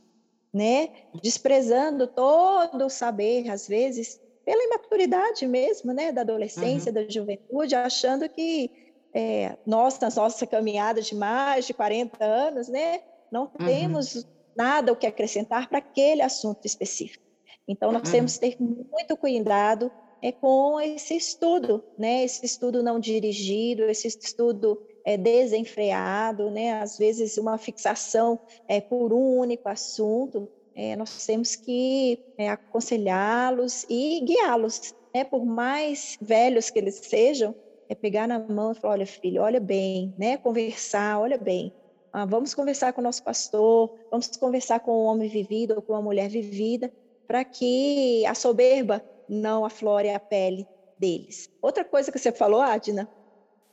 né? 0.54 0.90
Desprezando 1.22 2.08
todo 2.08 2.86
o 2.86 2.90
saber, 2.90 3.50
às 3.50 3.68
vezes 3.68 4.20
pela 4.46 4.64
imaturidade 4.64 5.46
mesmo, 5.46 5.94
né? 5.94 6.12
Da 6.12 6.22
adolescência, 6.22 6.90
uhum. 6.90 6.96
da 6.96 7.10
juventude, 7.10 7.76
achando 7.76 8.28
que 8.28 8.72
é, 9.14 9.58
nós, 9.66 10.00
na 10.00 10.10
nossa 10.10 10.48
caminhada 10.48 11.02
de 11.02 11.14
mais 11.14 11.68
de 11.68 11.74
40 11.74 12.24
anos, 12.24 12.68
né? 12.68 13.02
Não 13.32 13.44
uhum. 13.44 13.66
temos 13.66 14.26
nada 14.56 14.92
o 14.92 14.96
que 14.96 15.06
acrescentar 15.06 15.70
para 15.70 15.78
aquele 15.78 16.22
assunto 16.22 16.66
específico. 16.66 17.24
Então, 17.70 17.92
nós 17.92 18.10
temos 18.10 18.36
que 18.36 18.50
ter 18.50 18.58
muito 18.60 19.16
cuidado 19.16 19.92
é, 20.24 20.32
com 20.32 20.82
esse 20.82 21.16
estudo, 21.16 21.84
né? 21.96 22.24
Esse 22.24 22.44
estudo 22.44 22.82
não 22.82 23.00
dirigido, 23.00 23.84
esse 23.84 24.08
estudo 24.08 24.82
é, 25.06 25.16
desenfreado, 25.16 26.50
né? 26.50 26.82
Às 26.82 26.98
vezes, 26.98 27.38
uma 27.38 27.60
fixação 27.60 28.40
é, 28.68 28.82
por 28.82 29.14
um 29.14 29.38
único 29.38 29.70
assunto. 29.70 30.50
É, 30.74 30.96
nós 30.96 31.24
temos 31.28 31.56
que 31.56 32.18
é, 32.40 32.50
aconselhá-los 32.50 33.86
e 33.88 34.20
guiá-los, 34.22 34.92
né? 35.14 35.24
Por 35.24 35.46
mais 35.46 36.18
velhos 36.20 36.72
que 36.72 36.80
eles 36.80 36.96
sejam, 36.96 37.54
é 37.88 37.94
pegar 37.94 38.28
na 38.28 38.40
mão 38.40 38.72
e 38.72 38.76
falar: 38.76 38.96
olha, 38.96 39.06
filho, 39.06 39.44
olha 39.44 39.60
bem, 39.60 40.12
né? 40.18 40.38
Conversar, 40.38 41.20
olha 41.20 41.38
bem. 41.38 41.72
Ah, 42.12 42.26
vamos 42.26 42.56
conversar 42.56 42.92
com 42.94 43.02
o 43.02 43.04
nosso 43.04 43.24
pastor, 43.24 43.96
vamos 44.10 44.26
conversar 44.38 44.80
com 44.80 45.04
um 45.04 45.06
homem 45.06 45.30
vivido 45.30 45.76
ou 45.76 45.82
com 45.84 45.94
uma 45.94 46.02
mulher 46.02 46.28
vivida, 46.28 46.92
para 47.30 47.46
que 47.46 48.26
a 48.26 48.34
soberba 48.34 49.06
não 49.30 49.64
aflore 49.64 50.10
a 50.10 50.20
pele 50.20 50.68
deles. 50.98 51.48
Outra 51.62 51.86
coisa 51.86 52.12
que 52.12 52.18
você 52.18 52.32
falou, 52.32 52.60
Adina, 52.60 53.08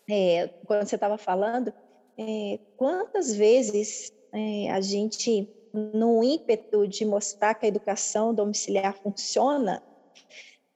é, 0.09 0.51
quando 0.67 0.87
você 0.87 0.95
estava 0.95 1.17
falando, 1.17 1.73
é, 2.19 2.61
quantas 2.77 3.35
vezes 3.35 4.13
é, 4.31 4.71
a 4.71 4.83
gente, 4.83 5.49
no 5.73 6.23
ímpeto 6.23 6.87
de 6.87 7.07
mostrar 7.07 7.55
que 7.55 7.65
a 7.65 7.69
educação 7.71 8.35
domiciliar 8.35 8.95
funciona, 9.03 9.83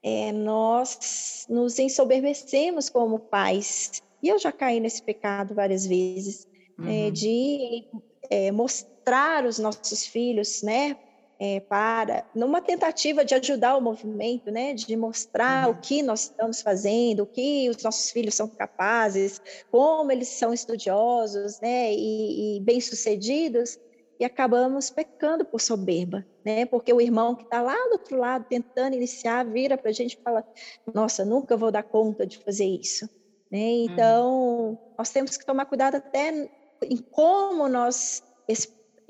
é, 0.01 0.31
nós 0.31 1.45
nos 1.47 1.77
ensoberbecemos 1.77 2.89
como 2.89 3.19
pais. 3.19 4.01
E 4.23 4.27
eu 4.27 4.39
já 4.39 4.51
caí 4.51 4.79
nesse 4.79 5.03
pecado 5.03 5.53
várias 5.53 5.85
vezes, 5.85 6.47
é, 6.79 7.05
uhum. 7.05 7.11
de 7.11 7.87
é, 8.27 8.51
mostrar 8.51 9.45
os 9.45 9.59
nossos 9.59 10.03
filhos, 10.07 10.63
né, 10.63 10.97
é, 11.43 11.59
para, 11.59 12.23
numa 12.35 12.61
tentativa 12.61 13.25
de 13.25 13.33
ajudar 13.33 13.75
o 13.75 13.81
movimento, 13.81 14.51
né, 14.51 14.75
de 14.75 14.95
mostrar 14.95 15.67
uhum. 15.67 15.73
o 15.73 15.81
que 15.81 16.03
nós 16.03 16.25
estamos 16.25 16.61
fazendo, 16.61 17.23
o 17.23 17.25
que 17.25 17.67
os 17.67 17.81
nossos 17.81 18.11
filhos 18.11 18.35
são 18.35 18.47
capazes, 18.47 19.41
como 19.71 20.11
eles 20.11 20.27
são 20.27 20.53
estudiosos, 20.53 21.59
né, 21.59 21.91
e, 21.91 22.57
e 22.57 22.59
bem-sucedidos, 22.59 23.79
e 24.19 24.23
acabamos 24.23 24.91
pecando 24.91 25.43
por 25.43 25.59
soberba, 25.59 26.23
né, 26.45 26.67
porque 26.67 26.93
o 26.93 27.01
irmão 27.01 27.33
que 27.33 27.41
está 27.41 27.59
lá 27.59 27.73
do 27.87 27.93
outro 27.93 28.19
lado 28.19 28.45
tentando 28.47 28.95
iniciar, 28.95 29.43
vira 29.43 29.75
para 29.75 29.89
a 29.89 29.93
gente 29.93 30.13
e 30.13 30.21
fala, 30.21 30.47
nossa, 30.93 31.25
nunca 31.25 31.57
vou 31.57 31.71
dar 31.71 31.81
conta 31.81 32.23
de 32.23 32.37
fazer 32.37 32.65
isso, 32.65 33.09
né, 33.51 33.87
então 33.89 34.29
uhum. 34.29 34.77
nós 34.95 35.09
temos 35.09 35.37
que 35.37 35.45
tomar 35.45 35.65
cuidado 35.65 35.95
até 35.95 36.47
em 36.83 36.97
como 36.97 37.67
nós 37.67 38.21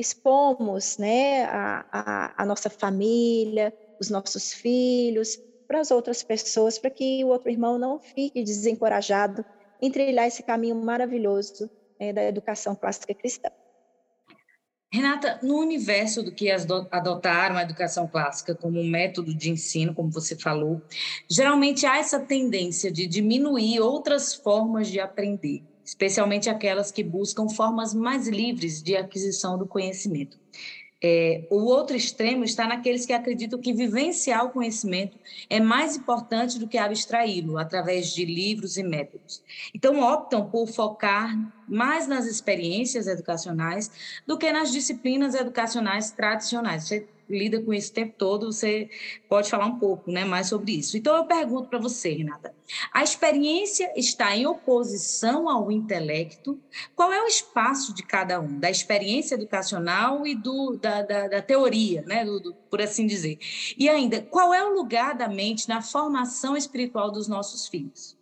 expomos 0.01 0.98
né, 0.98 1.46
a, 1.46 1.86
a, 1.91 2.43
a 2.43 2.46
nossa 2.46 2.70
família, 2.70 3.74
os 4.00 4.10
nossos 4.10 4.51
filhos, 4.51 5.38
para 5.67 5.79
as 5.79 5.91
outras 5.91 6.22
pessoas, 6.22 6.77
para 6.77 6.89
que 6.89 7.24
o 7.24 7.27
outro 7.27 7.50
irmão 7.50 7.77
não 7.77 8.00
fique 8.00 8.43
desencorajado 8.43 9.46
em 9.81 9.89
trilhar 9.89 10.27
esse 10.27 10.43
caminho 10.43 10.75
maravilhoso 10.75 11.70
é, 12.00 12.12
da 12.12 12.24
educação 12.24 12.75
clássica 12.75 13.15
cristã. 13.15 13.50
Renata, 14.93 15.39
no 15.41 15.58
universo 15.58 16.22
do 16.22 16.34
que 16.34 16.51
adotaram 16.51 17.55
a 17.55 17.62
educação 17.62 18.10
clássica 18.10 18.53
como 18.53 18.84
método 18.84 19.34
de 19.34 19.50
ensino, 19.50 19.96
como 19.96 20.12
você 20.12 20.38
falou, 20.38 20.84
geralmente 21.29 21.86
há 21.86 21.98
essa 21.98 22.20
tendência 22.20 22.91
de 22.91 23.08
diminuir 23.08 23.79
outras 23.79 24.36
formas 24.36 24.89
de 24.89 25.00
aprender 25.00 25.63
especialmente 25.92 26.50
aquelas 26.50 26.90
que 26.90 27.04
buscam 27.04 27.50
formas 27.50 27.94
mais 27.94 28.26
livres 28.26 28.82
de 28.82 28.96
aquisição 28.96 29.58
do 29.58 29.68
conhecimento. 29.68 30.40
É, 31.04 31.46
o 31.50 31.66
outro 31.66 31.98
extremo 31.98 32.46
está 32.46 32.66
naqueles 32.66 33.06
que 33.06 33.12
acreditam 33.12 33.60
que 33.60 33.74
vivenciar 33.74 34.46
o 34.46 34.52
conhecimento 34.52 35.20
é 35.50 35.60
mais 35.60 35.98
importante 35.98 36.58
do 36.58 36.66
que 36.66 36.78
abstraí-lo 36.78 37.58
através 37.58 38.14
de 38.14 38.24
livros 38.24 38.78
e 38.78 38.84
métodos. 38.84 39.44
Então, 39.76 40.00
optam 40.00 40.50
por 40.50 40.66
focar 40.68 41.36
mais 41.68 42.08
nas 42.08 42.26
experiências 42.26 43.06
educacionais 43.06 43.92
do 44.26 44.38
que 44.38 44.50
nas 44.50 44.72
disciplinas 44.72 45.36
educacionais 45.36 46.12
tradicionais. 46.12 46.84
Você 46.88 47.06
lida 47.38 47.62
com 47.62 47.74
isso 47.74 47.92
o 47.92 47.94
tempo 47.94 48.16
todo, 48.18 48.52
você 48.52 48.90
pode 49.28 49.50
falar 49.50 49.66
um 49.66 49.80
pouco 49.80 50.12
né, 50.12 50.26
mais 50.26 50.48
sobre 50.48 50.74
isso. 50.74 50.98
Então, 50.98 51.16
eu 51.16 51.26
pergunto 51.26 51.70
para 51.70 51.80
você, 51.80 52.14
Renata: 52.14 52.54
a 52.94 53.04
experiência 53.04 53.92
está 53.96 54.36
em 54.36 54.46
oposição 54.46 55.50
ao 55.50 55.72
intelecto? 55.72 56.60
Qual 56.96 57.12
é 57.12 57.22
o 57.22 57.28
espaço 57.28 57.94
de 57.94 58.04
cada 58.04 58.40
um, 58.40 58.60
da 58.60 58.70
experiência 58.70 59.36
educacional 59.36 60.26
e 60.26 60.36
do, 60.36 60.78
da, 60.78 61.02
da, 61.02 61.28
da 61.28 61.42
teoria, 61.42 62.02
né, 62.04 62.26
do, 62.26 62.40
do, 62.40 62.54
por 62.70 62.82
assim 62.82 63.06
dizer? 63.06 63.38
E 63.78 63.90
ainda, 63.90 64.22
qual 64.22 64.54
é 64.54 64.64
o 64.64 64.74
lugar 64.74 65.16
da 65.16 65.28
mente 65.28 65.68
na 65.68 65.82
formação 65.82 66.56
espiritual 66.56 67.12
dos 67.12 67.28
nossos 67.28 67.68
filhos? 67.68 68.18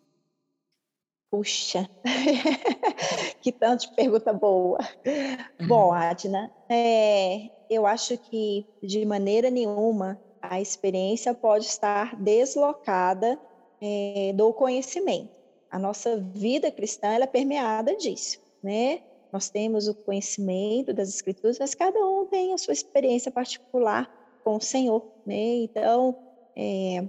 Puxa, 1.31 1.87
que 3.39 3.51
tanto 3.51 3.81
de 3.81 3.95
pergunta 3.95 4.33
boa. 4.33 4.79
Uhum. 5.05 5.67
Bom, 5.67 5.93
Adna, 5.93 6.51
é, 6.67 7.51
eu 7.69 7.85
acho 7.85 8.17
que 8.17 8.65
de 8.81 9.05
maneira 9.05 9.49
nenhuma 9.49 10.19
a 10.41 10.59
experiência 10.59 11.33
pode 11.33 11.65
estar 11.65 12.15
deslocada 12.15 13.39
é, 13.81 14.33
do 14.35 14.53
conhecimento. 14.53 15.39
A 15.69 15.77
nossa 15.77 16.17
vida 16.17 16.71
cristã 16.71 17.09
é 17.09 17.27
permeada 17.27 17.95
disso, 17.95 18.39
né? 18.63 19.01
Nós 19.31 19.49
temos 19.49 19.87
o 19.87 19.93
conhecimento 19.93 20.93
das 20.93 21.09
escrituras, 21.09 21.59
mas 21.59 21.75
cada 21.75 21.99
um 21.99 22.25
tem 22.25 22.53
a 22.53 22.57
sua 22.57 22.73
experiência 22.73 23.31
particular 23.31 24.09
com 24.43 24.55
o 24.55 24.61
Senhor, 24.61 25.05
né? 25.25 25.35
Então, 25.35 26.17
é, 26.55 27.05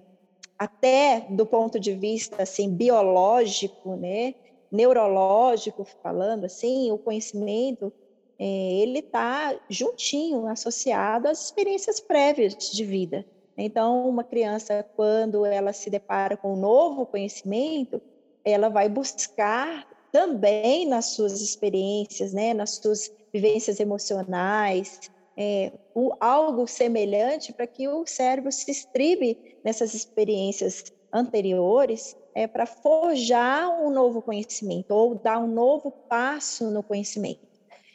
até 0.58 1.26
do 1.30 1.46
ponto 1.46 1.80
de 1.80 1.94
vista 1.94 2.42
assim 2.42 2.68
biológico, 2.68 3.96
né? 3.96 4.34
neurológico 4.70 5.84
falando 6.02 6.44
assim, 6.44 6.92
o 6.92 6.98
conhecimento 6.98 7.92
ele 8.42 9.00
está 9.00 9.54
juntinho, 9.68 10.46
associado 10.46 11.28
às 11.28 11.44
experiências 11.44 12.00
prévias 12.00 12.54
de 12.54 12.84
vida. 12.84 13.26
Então, 13.56 14.08
uma 14.08 14.24
criança, 14.24 14.82
quando 14.96 15.44
ela 15.44 15.72
se 15.72 15.90
depara 15.90 16.36
com 16.36 16.54
um 16.54 16.60
novo 16.60 17.04
conhecimento, 17.04 18.00
ela 18.42 18.70
vai 18.70 18.88
buscar 18.88 19.86
também 20.10 20.86
nas 20.86 21.06
suas 21.06 21.40
experiências, 21.40 22.32
né, 22.32 22.54
nas 22.54 22.76
suas 22.76 23.12
vivências 23.32 23.78
emocionais, 23.78 24.98
é, 25.36 25.72
o, 25.94 26.12
algo 26.18 26.66
semelhante 26.66 27.52
para 27.52 27.66
que 27.66 27.86
o 27.88 28.06
cérebro 28.06 28.50
se 28.50 28.70
estribe 28.70 29.38
nessas 29.62 29.94
experiências 29.94 30.84
anteriores 31.12 32.16
é, 32.34 32.46
para 32.46 32.66
forjar 32.66 33.68
um 33.82 33.90
novo 33.90 34.22
conhecimento 34.22 34.92
ou 34.92 35.14
dar 35.14 35.38
um 35.38 35.46
novo 35.46 35.90
passo 35.90 36.70
no 36.70 36.82
conhecimento. 36.82 37.49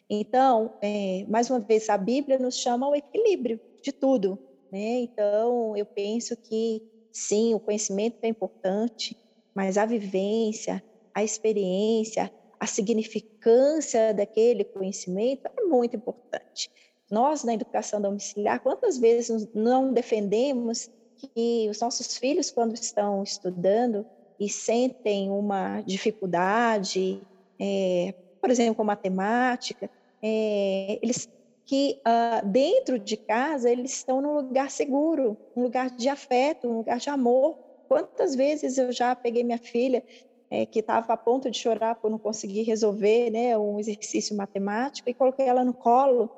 Então, 0.10 0.74
é, 0.82 1.26
mais 1.28 1.50
uma 1.50 1.60
vez, 1.60 1.90
a 1.90 1.98
Bíblia 1.98 2.38
nos 2.38 2.58
chama 2.58 2.86
ao 2.86 2.96
equilíbrio 2.96 3.60
de 3.82 3.92
tudo. 3.92 4.38
Né? 4.72 5.00
Então, 5.00 5.76
eu 5.76 5.86
penso 5.86 6.36
que 6.36 6.84
sim, 7.12 7.54
o 7.54 7.60
conhecimento 7.60 8.18
é 8.22 8.28
importante, 8.28 9.18
mas 9.54 9.78
a 9.78 9.86
vivência, 9.86 10.84
a 11.14 11.24
experiência, 11.24 12.32
a 12.60 12.68
significância 12.68 14.14
daquele 14.14 14.64
conhecimento 14.64 15.48
é 15.58 15.62
muito 15.64 15.96
importante. 15.96 16.70
Nós, 17.10 17.44
na 17.44 17.54
educação 17.54 18.02
domiciliar, 18.02 18.60
quantas 18.62 18.98
vezes 18.98 19.48
não 19.54 19.94
defendemos 19.94 20.90
que 21.16 21.68
os 21.70 21.80
nossos 21.80 22.18
filhos, 22.18 22.52
quando 22.52 22.74
estão 22.74 23.24
estudando 23.24 24.06
e 24.40 24.50
sentem 24.50 25.30
uma 25.30 25.82
dificuldade, 25.82 27.22
é, 27.60 28.14
por 28.46 28.52
exemplo, 28.52 28.76
com 28.76 28.84
matemática, 28.84 29.90
é, 30.22 31.00
eles 31.02 31.28
que 31.66 32.00
uh, 32.06 32.48
dentro 32.48 33.00
de 33.00 33.18
casa 33.18 33.72
eles 33.72 33.92
estão 33.92 34.22
num 34.22 34.36
lugar 34.36 34.70
seguro, 34.70 35.36
um 35.56 35.64
lugar 35.64 35.90
de 35.90 36.08
afeto, 36.08 36.68
um 36.68 36.78
lugar 36.78 37.00
de 37.00 37.10
amor. 37.10 37.58
Quantas 37.88 38.36
vezes 38.36 38.78
eu 38.78 38.92
já 38.92 39.16
peguei 39.16 39.44
minha 39.44 39.58
filha 39.58 40.04
é, 40.52 40.64
que 40.64 40.78
estava 40.78 41.12
a 41.12 41.18
ponto 41.18 41.50
de 41.50 41.58
chorar 41.58 41.96
por 41.96 42.12
não 42.12 42.20
conseguir 42.20 42.62
resolver 42.62 43.32
né, 43.32 43.58
um 43.58 43.80
exercício 43.80 44.38
matemático 44.38 45.10
e 45.10 45.14
coloquei 45.16 45.48
ela 45.48 45.66
no 45.66 45.74
colo 45.74 46.30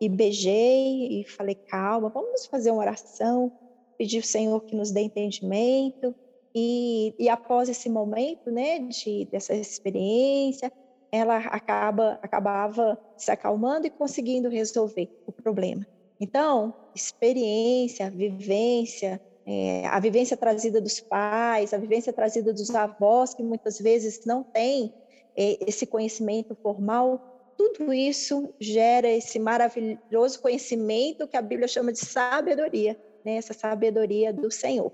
e 0.00 0.08
beijei 0.08 1.20
e 1.20 1.24
falei 1.24 1.56
calma, 1.56 2.10
vamos 2.10 2.46
fazer 2.46 2.70
uma 2.70 2.82
oração, 2.82 3.50
pedir 3.98 4.18
ao 4.18 4.22
Senhor 4.22 4.60
que 4.60 4.76
nos 4.76 4.92
dê 4.92 5.00
entendimento 5.00 6.14
e, 6.54 7.12
e 7.18 7.28
após 7.28 7.68
esse 7.68 7.88
momento, 7.88 8.52
né, 8.52 8.78
de 8.78 9.24
dessa 9.32 9.52
experiência 9.52 10.70
ela 11.10 11.38
acaba, 11.38 12.18
acabava 12.22 12.98
se 13.16 13.30
acalmando 13.30 13.86
e 13.86 13.90
conseguindo 13.90 14.48
resolver 14.48 15.08
o 15.26 15.32
problema. 15.32 15.86
Então, 16.20 16.74
experiência, 16.94 18.10
vivência, 18.10 19.20
é, 19.46 19.86
a 19.86 20.00
vivência 20.00 20.36
trazida 20.36 20.80
dos 20.80 20.98
pais, 20.98 21.72
a 21.72 21.78
vivência 21.78 22.12
trazida 22.12 22.52
dos 22.52 22.74
avós, 22.74 23.34
que 23.34 23.42
muitas 23.42 23.78
vezes 23.78 24.24
não 24.24 24.42
têm 24.42 24.92
é, 25.36 25.58
esse 25.68 25.86
conhecimento 25.86 26.54
formal, 26.56 27.54
tudo 27.56 27.92
isso 27.92 28.52
gera 28.60 29.08
esse 29.08 29.38
maravilhoso 29.38 30.40
conhecimento 30.40 31.26
que 31.26 31.36
a 31.36 31.42
Bíblia 31.42 31.68
chama 31.68 31.92
de 31.92 32.00
sabedoria, 32.00 32.98
né? 33.24 33.36
essa 33.36 33.54
sabedoria 33.54 34.32
do 34.32 34.50
Senhor. 34.50 34.92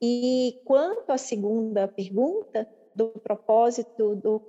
E 0.00 0.60
quanto 0.64 1.10
à 1.10 1.18
segunda 1.18 1.88
pergunta, 1.88 2.68
do 3.00 3.08
propósito 3.20 4.14
do, 4.16 4.42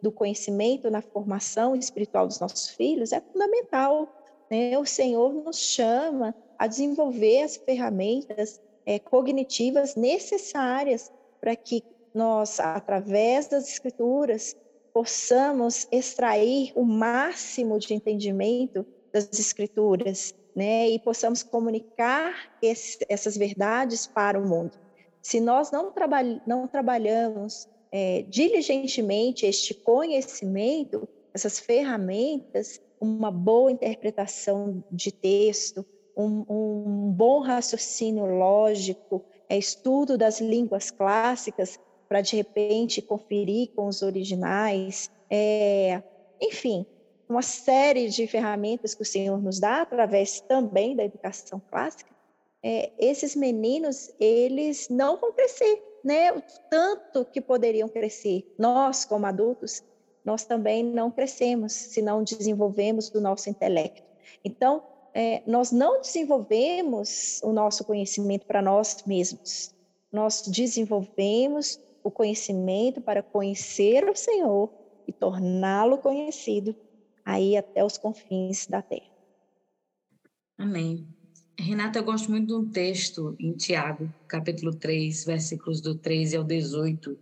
do 0.00 0.10
conhecimento 0.10 0.90
na 0.90 1.02
formação 1.02 1.76
espiritual 1.76 2.26
dos 2.26 2.40
nossos 2.40 2.70
filhos 2.70 3.12
é 3.12 3.20
fundamental. 3.20 4.08
Né? 4.50 4.78
O 4.78 4.86
Senhor 4.86 5.30
nos 5.34 5.58
chama 5.58 6.34
a 6.58 6.66
desenvolver 6.66 7.42
as 7.42 7.58
ferramentas 7.58 8.58
é, 8.86 8.98
cognitivas 8.98 9.96
necessárias 9.96 11.12
para 11.38 11.54
que 11.54 11.84
nós, 12.14 12.58
através 12.58 13.48
das 13.48 13.68
escrituras, 13.68 14.56
possamos 14.94 15.86
extrair 15.92 16.72
o 16.74 16.82
máximo 16.82 17.78
de 17.78 17.92
entendimento 17.92 18.84
das 19.12 19.28
escrituras, 19.38 20.34
né? 20.56 20.88
E 20.88 20.98
possamos 20.98 21.42
comunicar 21.44 22.50
esse, 22.60 22.98
essas 23.08 23.36
verdades 23.36 24.06
para 24.06 24.38
o 24.38 24.46
mundo. 24.46 24.76
Se 25.22 25.40
nós 25.40 25.70
não, 25.70 25.92
traba 25.92 26.18
não 26.44 26.66
trabalhamos 26.66 27.68
é, 27.92 28.22
diligentemente 28.28 29.46
este 29.46 29.74
conhecimento, 29.74 31.08
essas 31.34 31.58
ferramentas, 31.58 32.80
uma 33.00 33.30
boa 33.30 33.72
interpretação 33.72 34.84
de 34.90 35.10
texto, 35.10 35.84
um, 36.16 36.44
um 36.48 37.12
bom 37.12 37.40
raciocínio 37.40 38.26
lógico, 38.26 39.24
é, 39.48 39.56
estudo 39.56 40.16
das 40.16 40.40
línguas 40.40 40.90
clássicas 40.90 41.78
para 42.08 42.20
de 42.20 42.36
repente 42.36 43.00
conferir 43.00 43.70
com 43.74 43.86
os 43.86 44.02
originais, 44.02 45.10
é, 45.30 46.02
enfim, 46.40 46.84
uma 47.28 47.42
série 47.42 48.08
de 48.08 48.26
ferramentas 48.26 48.94
que 48.94 49.02
o 49.02 49.06
Senhor 49.06 49.40
nos 49.40 49.60
dá 49.60 49.82
através 49.82 50.40
também 50.40 50.96
da 50.96 51.04
educação 51.04 51.62
clássica. 51.70 52.10
É, 52.62 52.90
esses 52.98 53.34
meninos 53.34 54.12
eles 54.20 54.88
não 54.88 55.18
vão 55.18 55.32
crescer 55.32 55.89
né, 56.04 56.32
o 56.32 56.42
tanto 56.70 57.24
que 57.24 57.40
poderiam 57.40 57.88
crescer. 57.88 58.54
Nós, 58.58 59.04
como 59.04 59.26
adultos, 59.26 59.82
nós 60.24 60.44
também 60.44 60.82
não 60.82 61.10
crescemos 61.10 61.72
se 61.72 62.02
não 62.02 62.22
desenvolvemos 62.22 63.10
o 63.10 63.20
nosso 63.20 63.48
intelecto. 63.48 64.02
Então, 64.44 64.82
é, 65.12 65.42
nós 65.46 65.72
não 65.72 66.00
desenvolvemos 66.00 67.40
o 67.42 67.52
nosso 67.52 67.84
conhecimento 67.84 68.46
para 68.46 68.62
nós 68.62 69.02
mesmos. 69.06 69.74
Nós 70.12 70.42
desenvolvemos 70.42 71.80
o 72.02 72.10
conhecimento 72.10 73.00
para 73.00 73.22
conhecer 73.22 74.08
o 74.08 74.16
Senhor 74.16 74.70
e 75.06 75.12
torná-lo 75.12 75.98
conhecido 75.98 76.74
aí 77.24 77.56
até 77.56 77.84
os 77.84 77.98
confins 77.98 78.66
da 78.66 78.82
terra. 78.82 79.10
Amém. 80.58 81.19
Renata, 81.60 81.98
eu 81.98 82.04
gosto 82.04 82.30
muito 82.30 82.46
de 82.46 82.54
um 82.54 82.64
texto 82.64 83.36
em 83.38 83.52
Tiago, 83.52 84.10
capítulo 84.26 84.74
3, 84.74 85.26
versículos 85.26 85.82
do 85.82 85.94
13 85.94 86.38
ao 86.38 86.42
18, 86.42 87.18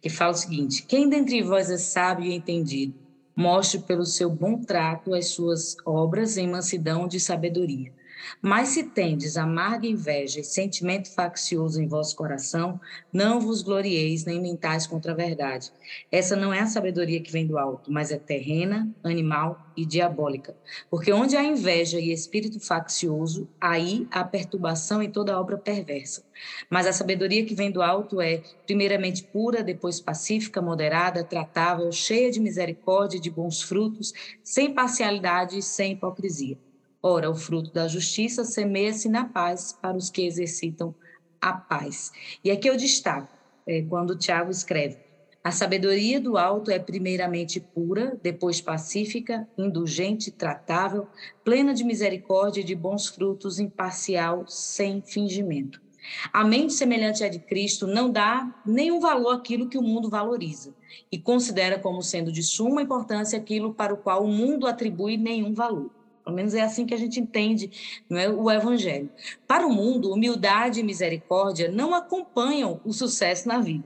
que 0.00 0.08
fala 0.08 0.32
o 0.32 0.36
seguinte: 0.36 0.82
Quem 0.86 1.08
dentre 1.08 1.42
vós 1.42 1.70
é 1.70 1.76
sábio 1.76 2.24
e 2.24 2.34
entendido, 2.34 2.94
mostre 3.36 3.80
pelo 3.80 4.06
seu 4.06 4.30
bom 4.30 4.62
trato 4.62 5.14
as 5.14 5.26
suas 5.28 5.76
obras 5.84 6.38
em 6.38 6.48
mansidão 6.48 7.06
de 7.06 7.20
sabedoria. 7.20 7.92
Mas 8.40 8.68
se 8.68 8.84
tendes 8.84 9.36
amarga 9.36 9.86
inveja 9.86 10.40
e 10.40 10.44
sentimento 10.44 11.12
faccioso 11.12 11.80
em 11.80 11.86
vosso 11.86 12.16
coração, 12.16 12.80
não 13.12 13.40
vos 13.40 13.62
glorieis 13.62 14.24
nem 14.24 14.40
mentais 14.40 14.86
contra 14.86 15.12
a 15.12 15.16
verdade. 15.16 15.72
Essa 16.10 16.36
não 16.36 16.52
é 16.52 16.60
a 16.60 16.66
sabedoria 16.66 17.20
que 17.20 17.32
vem 17.32 17.46
do 17.46 17.58
alto, 17.58 17.90
mas 17.90 18.10
é 18.10 18.18
terrena, 18.18 18.88
animal 19.02 19.60
e 19.76 19.84
diabólica. 19.84 20.54
Porque 20.90 21.12
onde 21.12 21.36
há 21.36 21.42
inveja 21.42 21.98
e 21.98 22.12
espírito 22.12 22.60
faccioso, 22.60 23.48
aí 23.60 24.06
há 24.10 24.24
perturbação 24.24 25.02
e 25.02 25.08
toda 25.08 25.38
obra 25.40 25.56
perversa. 25.56 26.24
Mas 26.68 26.86
a 26.86 26.92
sabedoria 26.92 27.44
que 27.44 27.54
vem 27.54 27.70
do 27.70 27.82
alto 27.82 28.20
é, 28.20 28.42
primeiramente 28.66 29.22
pura, 29.22 29.62
depois 29.62 30.00
pacífica, 30.00 30.60
moderada, 30.60 31.24
tratável, 31.24 31.90
cheia 31.92 32.30
de 32.30 32.40
misericórdia 32.40 33.16
e 33.18 33.20
de 33.20 33.30
bons 33.30 33.62
frutos, 33.62 34.12
sem 34.42 34.72
parcialidade 34.72 35.58
e 35.58 35.62
sem 35.62 35.92
hipocrisia. 35.92 36.58
Ora, 37.04 37.28
o 37.28 37.34
fruto 37.34 37.72
da 37.72 37.88
justiça 37.88 38.44
semeia-se 38.44 39.08
na 39.08 39.24
paz 39.24 39.72
para 39.72 39.96
os 39.96 40.08
que 40.08 40.22
exercitam 40.22 40.94
a 41.40 41.52
paz. 41.52 42.12
E 42.44 42.50
aqui 42.50 42.70
eu 42.70 42.76
destaco, 42.76 43.36
é, 43.66 43.82
quando 43.82 44.16
Tiago 44.16 44.52
escreve, 44.52 44.98
a 45.42 45.50
sabedoria 45.50 46.20
do 46.20 46.38
alto 46.38 46.70
é 46.70 46.78
primeiramente 46.78 47.58
pura, 47.58 48.16
depois 48.22 48.60
pacífica, 48.60 49.48
indulgente, 49.58 50.30
tratável, 50.30 51.08
plena 51.42 51.74
de 51.74 51.82
misericórdia 51.82 52.60
e 52.60 52.64
de 52.64 52.76
bons 52.76 53.08
frutos, 53.08 53.58
imparcial, 53.58 54.46
sem 54.46 55.02
fingimento. 55.02 55.82
A 56.32 56.44
mente 56.44 56.72
semelhante 56.72 57.24
à 57.24 57.28
de 57.28 57.40
Cristo 57.40 57.84
não 57.84 58.12
dá 58.12 58.62
nenhum 58.64 59.00
valor 59.00 59.34
àquilo 59.34 59.68
que 59.68 59.78
o 59.78 59.82
mundo 59.82 60.08
valoriza 60.08 60.72
e 61.10 61.18
considera 61.18 61.80
como 61.80 62.00
sendo 62.00 62.30
de 62.30 62.44
suma 62.44 62.80
importância 62.80 63.36
aquilo 63.36 63.74
para 63.74 63.92
o 63.92 63.96
qual 63.96 64.22
o 64.22 64.28
mundo 64.28 64.68
atribui 64.68 65.16
nenhum 65.16 65.52
valor. 65.52 66.01
Pelo 66.24 66.36
menos 66.36 66.54
é 66.54 66.60
assim 66.60 66.86
que 66.86 66.94
a 66.94 66.98
gente 66.98 67.18
entende 67.18 68.02
não 68.08 68.18
é, 68.18 68.28
o 68.28 68.50
evangelho. 68.50 69.10
Para 69.46 69.66
o 69.66 69.72
mundo, 69.72 70.12
humildade 70.12 70.80
e 70.80 70.82
misericórdia 70.82 71.70
não 71.70 71.94
acompanham 71.94 72.80
o 72.84 72.92
sucesso 72.92 73.48
na 73.48 73.60
vida. 73.60 73.84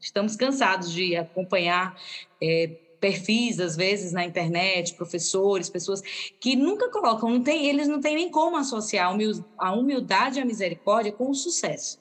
Estamos 0.00 0.36
cansados 0.36 0.92
de 0.92 1.16
acompanhar 1.16 1.96
é, 2.42 2.68
perfis, 3.00 3.60
às 3.60 3.76
vezes, 3.76 4.12
na 4.12 4.24
internet, 4.24 4.94
professores, 4.94 5.68
pessoas 5.68 6.02
que 6.40 6.56
nunca 6.56 6.90
colocam, 6.90 7.30
não 7.30 7.42
tem, 7.42 7.66
eles 7.66 7.88
não 7.88 8.00
têm 8.00 8.16
nem 8.16 8.30
como 8.30 8.56
associar 8.56 9.14
a 9.58 9.72
humildade 9.72 10.38
e 10.38 10.42
a 10.42 10.44
misericórdia 10.44 11.12
com 11.12 11.30
o 11.30 11.34
sucesso. 11.34 11.98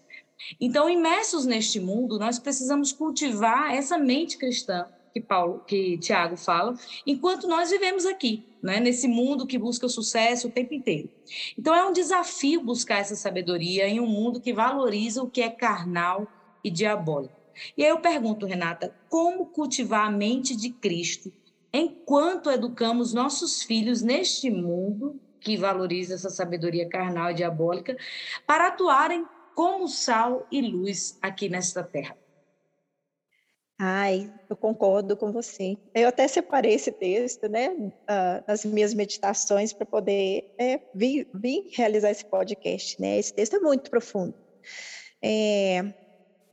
Então, 0.60 0.89
imersos 0.89 1.45
neste 1.45 1.80
mundo, 1.80 2.19
nós 2.19 2.39
precisamos 2.39 2.91
cultivar 2.91 3.74
essa 3.74 3.98
mente 3.98 4.38
cristã 4.38 4.86
que 5.15 5.21
Paulo, 5.21 5.63
que 5.65 5.97
Tiago 5.97 6.36
fala, 6.36 6.78
enquanto 7.08 7.47
nós 7.47 7.69
vivemos 7.69 8.06
aqui, 8.06 8.45
né, 8.62 8.82
nesse 8.82 9.08
mundo 9.08 9.47
que 9.47 9.58
busca 9.58 9.86
o 9.86 9.89
sucesso 9.89 10.49
o 10.49 10.51
tempo 10.51 10.73
inteiro. 10.73 11.10
Então 11.58 11.73
é 11.73 11.86
um 11.86 11.93
desafio 11.93 12.60
buscar 12.60 12.99
essa 12.99 13.15
sabedoria 13.15 13.88
em 13.88 13.97
um 14.01 14.08
mundo 14.08 14.41
que 14.41 14.51
valoriza 14.51 15.23
o 15.23 15.30
que 15.30 15.41
é 15.41 15.49
carnal 15.49 16.28
e 16.62 16.69
diabólico. 16.69 17.34
E 17.78 17.86
aí 17.86 17.89
eu 17.89 17.99
pergunto, 18.01 18.45
Renata, 18.45 18.93
como 19.08 19.45
cultivar 19.45 20.06
a 20.06 20.12
mente 20.12 20.54
de 20.54 20.69
Cristo 20.69 21.32
enquanto 21.71 22.51
educamos 22.51 23.13
nossos 23.13 23.63
filhos 23.63 24.01
neste 24.01 24.51
mundo 24.51 25.17
que 25.39 25.56
valoriza 25.56 26.15
essa 26.15 26.30
sabedoria 26.30 26.89
carnal 26.89 27.32
e 27.32 27.36
diabólica 27.36 27.95
para 28.45 28.67
atuarem 28.67 29.25
como 29.54 29.88
sal 29.88 30.45
e 30.51 30.62
luz 30.62 31.17
aqui 31.21 31.47
nesta 31.47 31.82
terra? 31.82 32.17
Ai, 33.77 34.33
eu 34.49 34.55
concordo 34.55 35.17
com 35.17 35.33
você. 35.33 35.75
Eu 35.93 36.07
até 36.07 36.27
separei 36.29 36.73
esse 36.73 36.91
texto, 36.93 37.49
né, 37.49 37.69
uh, 37.69 38.43
nas 38.47 38.63
minhas 38.63 38.93
meditações 38.93 39.73
para 39.73 39.85
poder 39.85 40.49
é, 40.57 40.79
vir, 40.93 41.27
vir, 41.33 41.69
realizar 41.73 42.09
esse 42.09 42.23
podcast, 42.23 42.99
né? 43.01 43.19
Esse 43.19 43.33
texto 43.33 43.57
é 43.57 43.59
muito 43.59 43.89
profundo. 43.89 44.33
É, 45.21 45.93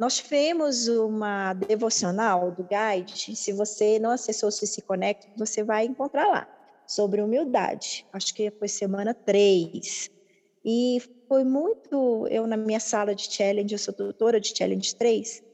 nós 0.01 0.17
tivemos 0.17 0.89
uma 0.89 1.55
devocional 1.55 2.51
do 2.51 2.65
Guide. 2.65 3.37
Se 3.37 3.53
você 3.53 4.01
não 4.01 4.11
acessou 4.11 4.49
o 4.49 4.53
Se 4.53 4.83
Conecta, 4.83 5.29
você 5.37 5.63
vai 5.63 5.85
encontrar 5.85 6.27
lá 6.27 6.49
sobre 6.89 7.23
humildade. 7.23 8.05
Acho 8.13 8.35
que 8.35 8.51
foi 8.51 8.67
semana 8.67 9.15
3. 9.15 10.11
E 10.65 11.01
foi 11.29 11.45
muito 11.45 12.27
eu 12.29 12.49
na 12.49 12.57
minha 12.57 12.81
sala 12.81 13.15
de 13.15 13.33
challenge, 13.33 13.73
eu 13.73 13.79
sou 13.79 13.95
tutora 13.95 14.41
de 14.41 14.57
challenge 14.57 14.97
3 14.97 15.52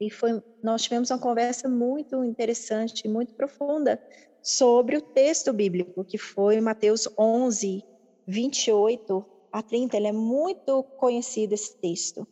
e 0.00 0.10
foi, 0.10 0.42
nós 0.62 0.82
tivemos 0.82 1.10
uma 1.10 1.18
conversa 1.18 1.68
muito 1.68 2.22
interessante, 2.22 3.08
muito 3.08 3.34
profunda 3.34 4.00
sobre 4.42 4.96
o 4.96 5.00
texto 5.00 5.52
bíblico, 5.52 6.04
que 6.04 6.18
foi 6.18 6.60
Mateus 6.60 7.08
11, 7.18 7.82
28 8.26 9.24
a 9.50 9.62
30. 9.62 9.96
Ele 9.96 10.06
é 10.08 10.12
muito 10.12 10.82
conhecido 10.98 11.54
esse 11.54 11.76
texto, 11.78 12.26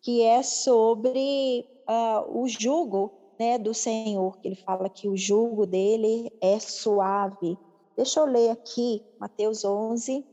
que 0.00 0.22
é 0.22 0.42
sobre 0.42 1.68
uh, 1.88 2.40
o 2.40 2.48
jugo 2.48 3.12
né, 3.38 3.58
do 3.58 3.74
Senhor, 3.74 4.38
que 4.38 4.48
ele 4.48 4.56
fala 4.56 4.88
que 4.88 5.08
o 5.08 5.16
jugo 5.16 5.66
dele 5.66 6.32
é 6.40 6.58
suave. 6.58 7.56
Deixa 7.96 8.20
eu 8.20 8.26
ler 8.26 8.50
aqui, 8.50 9.02
Mateus 9.18 9.64
11, 9.64 10.24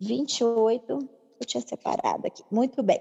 28. 0.00 0.92
Eu 1.40 1.46
tinha 1.46 1.60
separado 1.60 2.26
aqui. 2.26 2.42
Muito 2.50 2.82
bem. 2.82 3.00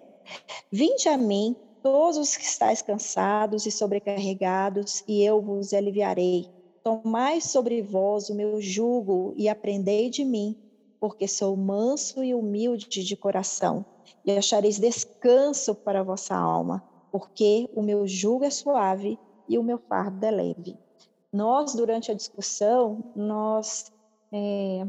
Vinde 0.72 1.10
a 1.10 1.18
mim 1.18 1.56
todos 1.82 2.18
os 2.18 2.38
que 2.38 2.44
estáis 2.44 2.82
cansados 2.82 3.66
e 3.66 3.72
sobrecarregados, 3.72 5.04
e 5.08 5.24
eu 5.24 5.42
vos 5.42 5.74
aliviarei. 5.74 6.50
Tomai 6.84 7.42
sobre 7.42 7.82
vós 7.82 8.30
o 8.30 8.36
meu 8.36 8.62
jugo 8.62 9.34
e 9.36 9.48
aprendei 9.48 10.10
de 10.10 10.26
mim, 10.26 10.58
porque 11.00 11.28
sou 11.28 11.56
manso 11.56 12.24
e 12.24 12.34
humilde 12.34 12.88
de 12.88 13.16
coração, 13.16 13.86
e 14.26 14.32
achareis 14.32 14.80
descanso 14.80 15.76
para 15.76 16.02
a 16.02 16.04
vossa 16.04 16.36
alma, 16.36 16.84
porque 17.12 17.70
o 17.76 17.82
meu 17.82 18.08
jugo 18.08 18.46
é 18.46 18.50
suave 18.50 19.18
e 19.48 19.58
o 19.58 19.64
meu 19.64 19.78
fardo 19.78 20.26
é 20.26 20.32
leve. 20.32 20.78
Nós, 21.32 21.74
durante 21.74 22.12
a 22.12 22.16
discussão, 22.16 23.04
nós 23.16 23.92
é, 24.32 24.86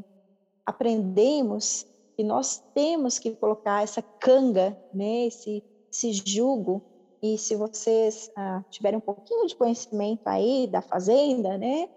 aprendemos 0.66 1.86
que 2.16 2.22
nós 2.22 2.62
temos 2.74 3.18
que 3.18 3.30
colocar 3.32 3.82
essa 3.82 4.02
canga, 4.02 4.76
né, 4.92 5.26
esse 5.26 5.62
esse 5.92 6.12
jugo, 6.24 6.82
e 7.22 7.36
se 7.36 7.54
vocês 7.54 8.30
ah, 8.34 8.64
tiverem 8.70 8.96
um 8.96 9.00
pouquinho 9.00 9.46
de 9.46 9.54
conhecimento 9.54 10.26
aí 10.26 10.66
da 10.66 10.80
fazenda, 10.80 11.58
né, 11.58 11.88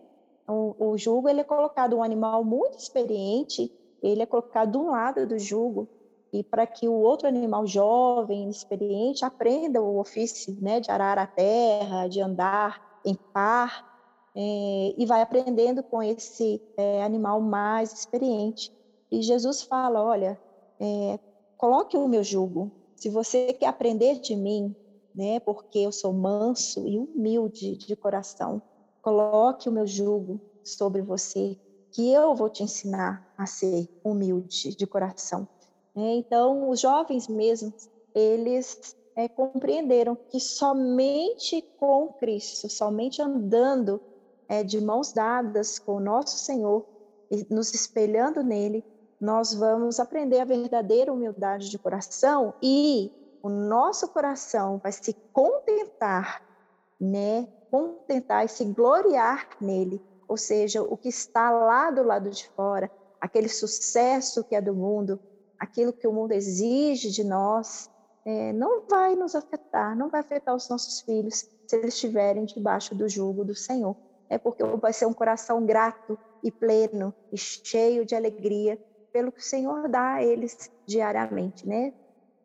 o, 0.47 0.91
o 0.91 0.97
jugo 0.97 1.29
ele 1.29 1.41
é 1.41 1.43
colocado 1.43 1.95
um 1.95 2.03
animal 2.03 2.43
muito 2.43 2.77
experiente, 2.77 3.71
ele 4.03 4.21
é 4.21 4.25
colocado 4.25 4.71
de 4.71 4.77
um 4.77 4.91
lado 4.91 5.25
do 5.25 5.39
jugo 5.39 5.87
e 6.31 6.43
para 6.43 6.67
que 6.67 6.87
o 6.87 6.93
outro 6.93 7.27
animal 7.27 7.65
jovem, 7.65 8.49
experiente, 8.49 9.23
aprenda 9.23 9.81
o 9.81 9.97
ofício, 9.99 10.55
né, 10.61 10.81
de 10.81 10.91
arar 10.91 11.17
a 11.17 11.25
terra, 11.25 12.07
de 12.07 12.19
andar 12.19 12.99
em 13.05 13.15
par, 13.15 13.95
é, 14.35 14.93
e 14.97 15.05
vai 15.05 15.21
aprendendo 15.21 15.81
com 15.81 16.03
esse 16.03 16.61
é, 16.75 17.01
animal 17.03 17.39
mais 17.39 17.93
experiente. 17.93 18.71
E 19.09 19.21
Jesus 19.21 19.61
fala, 19.61 20.03
olha, 20.03 20.37
é, 20.77 21.17
coloque 21.57 21.95
o 21.95 22.07
meu 22.07 22.21
jugo, 22.21 22.69
se 22.95 23.09
você 23.09 23.53
quer 23.53 23.67
aprender 23.67 24.19
de 24.19 24.35
mim, 24.35 24.75
né, 25.13 25.39
porque 25.39 25.79
eu 25.79 25.91
sou 25.91 26.13
manso 26.13 26.87
e 26.87 26.97
humilde 26.97 27.77
de 27.77 27.95
coração, 27.95 28.61
coloque 29.01 29.69
o 29.69 29.71
meu 29.71 29.85
jugo 29.85 30.41
sobre 30.63 31.01
você, 31.01 31.57
que 31.91 32.11
eu 32.11 32.35
vou 32.35 32.49
te 32.49 32.63
ensinar 32.63 33.23
a 33.37 33.45
ser 33.45 33.87
humilde 34.03 34.75
de 34.75 34.85
coração. 34.85 35.47
É, 35.95 36.15
então, 36.15 36.69
os 36.69 36.81
jovens 36.81 37.27
mesmo, 37.27 37.73
eles 38.13 38.95
é, 39.15 39.29
compreenderam 39.29 40.17
que 40.29 40.39
somente 40.39 41.63
com 41.77 42.09
Cristo, 42.19 42.69
somente 42.69 43.21
andando 43.21 44.01
é, 44.49 44.63
de 44.63 44.81
mãos 44.81 45.13
dadas 45.13 45.79
com 45.79 45.95
o 45.95 45.99
nosso 46.01 46.37
Senhor, 46.37 46.85
nos 47.49 47.73
espelhando 47.73 48.43
nele, 48.43 48.83
nós 49.19 49.53
vamos 49.53 49.99
aprender 49.99 50.39
a 50.39 50.45
verdadeira 50.45 51.11
humildade 51.11 51.69
de 51.69 51.77
coração 51.77 52.53
e 52.61 53.11
o 53.41 53.49
nosso 53.49 54.07
coração 54.09 54.79
vai 54.79 54.91
se 54.91 55.13
contentar, 55.31 56.41
né? 56.99 57.47
Contentar 57.69 58.45
e 58.45 58.47
se 58.47 58.65
gloriar 58.65 59.49
nele, 59.61 60.01
ou 60.27 60.37
seja, 60.37 60.81
o 60.81 60.97
que 60.97 61.09
está 61.09 61.51
lá 61.51 61.91
do 61.91 62.03
lado 62.03 62.29
de 62.29 62.47
fora, 62.49 62.89
aquele 63.21 63.49
sucesso 63.49 64.43
que 64.43 64.55
é 64.55 64.61
do 64.61 64.73
mundo, 64.73 65.19
aquilo 65.59 65.93
que 65.93 66.07
o 66.07 66.13
mundo 66.13 66.31
exige 66.31 67.11
de 67.11 67.23
nós, 67.23 67.89
é, 68.25 68.51
não 68.53 68.87
vai 68.89 69.15
nos 69.15 69.35
afetar, 69.35 69.95
não 69.95 70.09
vai 70.09 70.21
afetar 70.21 70.55
os 70.55 70.67
nossos 70.67 71.01
filhos 71.01 71.47
se 71.67 71.75
eles 71.75 71.93
estiverem 71.93 72.45
debaixo 72.45 72.95
do 72.95 73.07
jugo 73.07 73.45
do 73.45 73.55
Senhor. 73.55 73.95
É 74.27 74.37
porque 74.37 74.63
vai 74.63 74.91
ser 74.91 75.05
um 75.05 75.13
coração 75.13 75.63
grato 75.65 76.17
e 76.43 76.51
pleno 76.51 77.13
e 77.31 77.37
cheio 77.37 78.05
de 78.05 78.15
alegria 78.15 78.79
pelo 79.15 79.31
que 79.31 79.39
o 79.39 79.43
Senhor 79.43 79.87
dá 79.87 80.15
a 80.15 80.23
eles 80.25 80.69
diariamente, 80.85 81.65
né? 81.65 81.93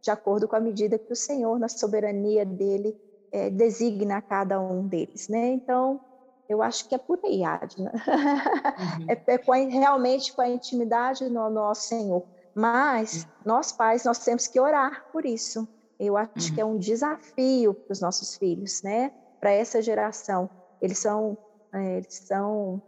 De 0.00 0.08
acordo 0.08 0.46
com 0.46 0.54
a 0.54 0.60
medida 0.60 1.00
que 1.00 1.12
o 1.12 1.16
Senhor, 1.16 1.58
na 1.58 1.68
soberania 1.68 2.46
dele, 2.46 2.96
é, 3.32 3.50
designa 3.50 4.18
a 4.18 4.22
cada 4.22 4.60
um 4.60 4.86
deles, 4.86 5.26
né? 5.26 5.48
Então, 5.48 6.00
eu 6.48 6.62
acho 6.62 6.88
que 6.88 6.94
é 6.94 6.98
por 6.98 7.18
aí, 7.24 7.42
Adna. 7.42 7.90
Uhum. 7.90 9.06
é, 9.10 9.20
é 9.34 9.38
com 9.38 9.52
a, 9.52 9.56
realmente 9.56 10.32
com 10.32 10.42
a 10.42 10.48
intimidade 10.48 11.28
no 11.28 11.50
nosso 11.50 11.88
Senhor. 11.88 12.22
Mas, 12.54 13.24
uhum. 13.24 13.30
nós 13.46 13.72
pais, 13.72 14.04
nós 14.04 14.20
temos 14.20 14.46
que 14.46 14.60
orar 14.60 15.06
por 15.10 15.26
isso. 15.26 15.66
Eu 15.98 16.16
acho 16.16 16.50
uhum. 16.50 16.54
que 16.54 16.60
é 16.60 16.64
um 16.64 16.78
desafio 16.78 17.74
para 17.74 17.92
os 17.92 18.00
nossos 18.00 18.36
filhos, 18.36 18.80
né? 18.84 19.10
Para 19.40 19.50
essa 19.50 19.82
geração. 19.82 20.48
Eles 20.80 21.00
são, 21.00 21.36
é, 21.72 21.96
eles 21.96 22.14
são 22.14 22.80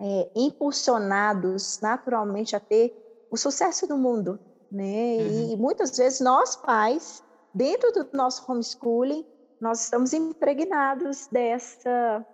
é, 0.00 0.30
impulsionados 0.34 1.78
naturalmente 1.82 2.56
a 2.56 2.60
ter 2.60 3.01
o 3.32 3.36
sucesso 3.38 3.86
do 3.86 3.96
mundo, 3.96 4.38
né? 4.70 5.16
Uhum. 5.16 5.52
E 5.52 5.56
muitas 5.56 5.96
vezes 5.96 6.20
nós 6.20 6.54
pais, 6.54 7.24
dentro 7.54 7.90
do 7.90 8.06
nosso 8.12 8.44
homeschooling, 8.46 9.24
nós 9.58 9.84
estamos 9.84 10.12
impregnados 10.12 11.28
dessa 11.28 12.26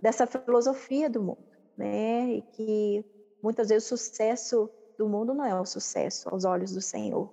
dessa 0.00 0.26
filosofia 0.26 1.10
do 1.10 1.22
mundo, 1.22 1.44
né? 1.76 2.36
E 2.36 2.42
que 2.52 3.04
muitas 3.42 3.68
vezes 3.68 3.90
o 3.90 3.96
sucesso 3.98 4.70
do 4.96 5.06
mundo 5.06 5.34
não 5.34 5.44
é 5.44 5.60
o 5.60 5.66
sucesso 5.66 6.28
aos 6.30 6.46
olhos 6.46 6.72
do 6.72 6.80
Senhor. 6.80 7.30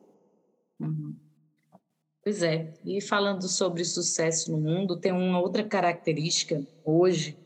Uhum. 0.80 1.16
Pois 2.22 2.44
é. 2.44 2.74
E 2.84 3.02
falando 3.02 3.48
sobre 3.48 3.86
sucesso 3.86 4.52
no 4.52 4.58
mundo, 4.58 5.00
tem 5.00 5.14
uma 5.14 5.40
outra 5.40 5.64
característica 5.64 6.66
hoje 6.84 7.38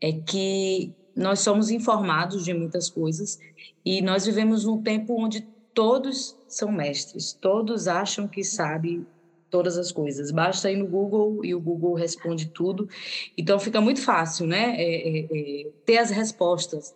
é 0.00 0.12
que 0.12 0.94
nós 1.16 1.40
somos 1.40 1.70
informados 1.70 2.44
de 2.44 2.52
muitas 2.52 2.90
coisas 2.90 3.38
e 3.84 4.02
nós 4.02 4.26
vivemos 4.26 4.64
num 4.64 4.82
tempo 4.82 5.18
onde 5.18 5.40
todos 5.72 6.36
são 6.46 6.70
mestres, 6.70 7.32
todos 7.32 7.88
acham 7.88 8.28
que 8.28 8.44
sabem 8.44 9.06
todas 9.50 9.78
as 9.78 9.90
coisas. 9.90 10.30
Basta 10.30 10.70
ir 10.70 10.76
no 10.76 10.86
Google 10.86 11.44
e 11.44 11.54
o 11.54 11.60
Google 11.60 11.94
responde 11.94 12.48
tudo. 12.48 12.88
Então 13.36 13.58
fica 13.58 13.80
muito 13.80 14.02
fácil, 14.02 14.46
né? 14.46 14.74
É, 14.76 15.20
é, 15.20 15.26
é, 15.30 15.70
ter 15.84 15.98
as 15.98 16.10
respostas. 16.10 16.94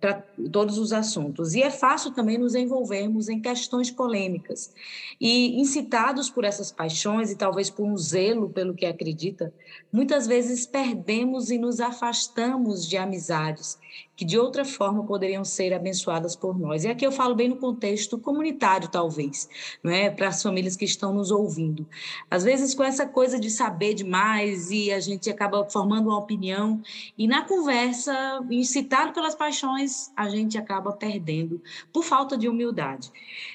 Para 0.00 0.22
todos 0.52 0.78
os 0.78 0.92
assuntos. 0.92 1.54
E 1.54 1.62
é 1.62 1.70
fácil 1.70 2.12
também 2.12 2.36
nos 2.36 2.54
envolvermos 2.54 3.28
em 3.28 3.40
questões 3.40 3.90
polêmicas. 3.90 4.72
E 5.20 5.58
incitados 5.58 6.28
por 6.28 6.44
essas 6.44 6.70
paixões 6.70 7.30
e 7.30 7.36
talvez 7.36 7.70
por 7.70 7.84
um 7.84 7.96
zelo 7.96 8.50
pelo 8.50 8.74
que 8.74 8.84
acredita, 8.84 9.52
muitas 9.90 10.26
vezes 10.26 10.66
perdemos 10.66 11.50
e 11.50 11.58
nos 11.58 11.80
afastamos 11.80 12.86
de 12.86 12.96
amizades 12.96 13.78
que 14.16 14.24
de 14.24 14.38
outra 14.38 14.64
forma 14.64 15.04
poderiam 15.04 15.44
ser 15.44 15.74
abençoadas 15.74 16.34
por 16.34 16.58
nós. 16.58 16.84
E 16.84 16.88
aqui 16.88 17.06
eu 17.06 17.12
falo 17.12 17.34
bem 17.34 17.48
no 17.48 17.56
contexto 17.56 18.18
comunitário, 18.18 18.88
talvez, 18.88 19.48
não 19.84 19.92
é? 19.92 20.10
para 20.10 20.28
as 20.28 20.42
famílias 20.42 20.74
que 20.74 20.86
estão 20.86 21.12
nos 21.12 21.30
ouvindo. 21.30 21.86
Às 22.30 22.42
vezes, 22.42 22.74
com 22.74 22.82
essa 22.82 23.06
coisa 23.06 23.38
de 23.38 23.50
saber 23.50 23.92
demais 23.92 24.70
e 24.70 24.90
a 24.90 24.98
gente 24.98 25.28
acaba 25.28 25.68
formando 25.68 26.08
uma 26.08 26.18
opinião, 26.18 26.80
e 27.18 27.28
na 27.28 27.42
conversa, 27.42 28.42
incitado 28.50 29.12
pelas 29.12 29.34
paixões, 29.34 30.10
a 30.16 30.28
gente 30.30 30.56
acaba 30.56 30.92
perdendo 30.92 31.60
por 31.92 32.02
falta 32.02 32.36
de 32.38 32.48
humildade. 32.48 33.12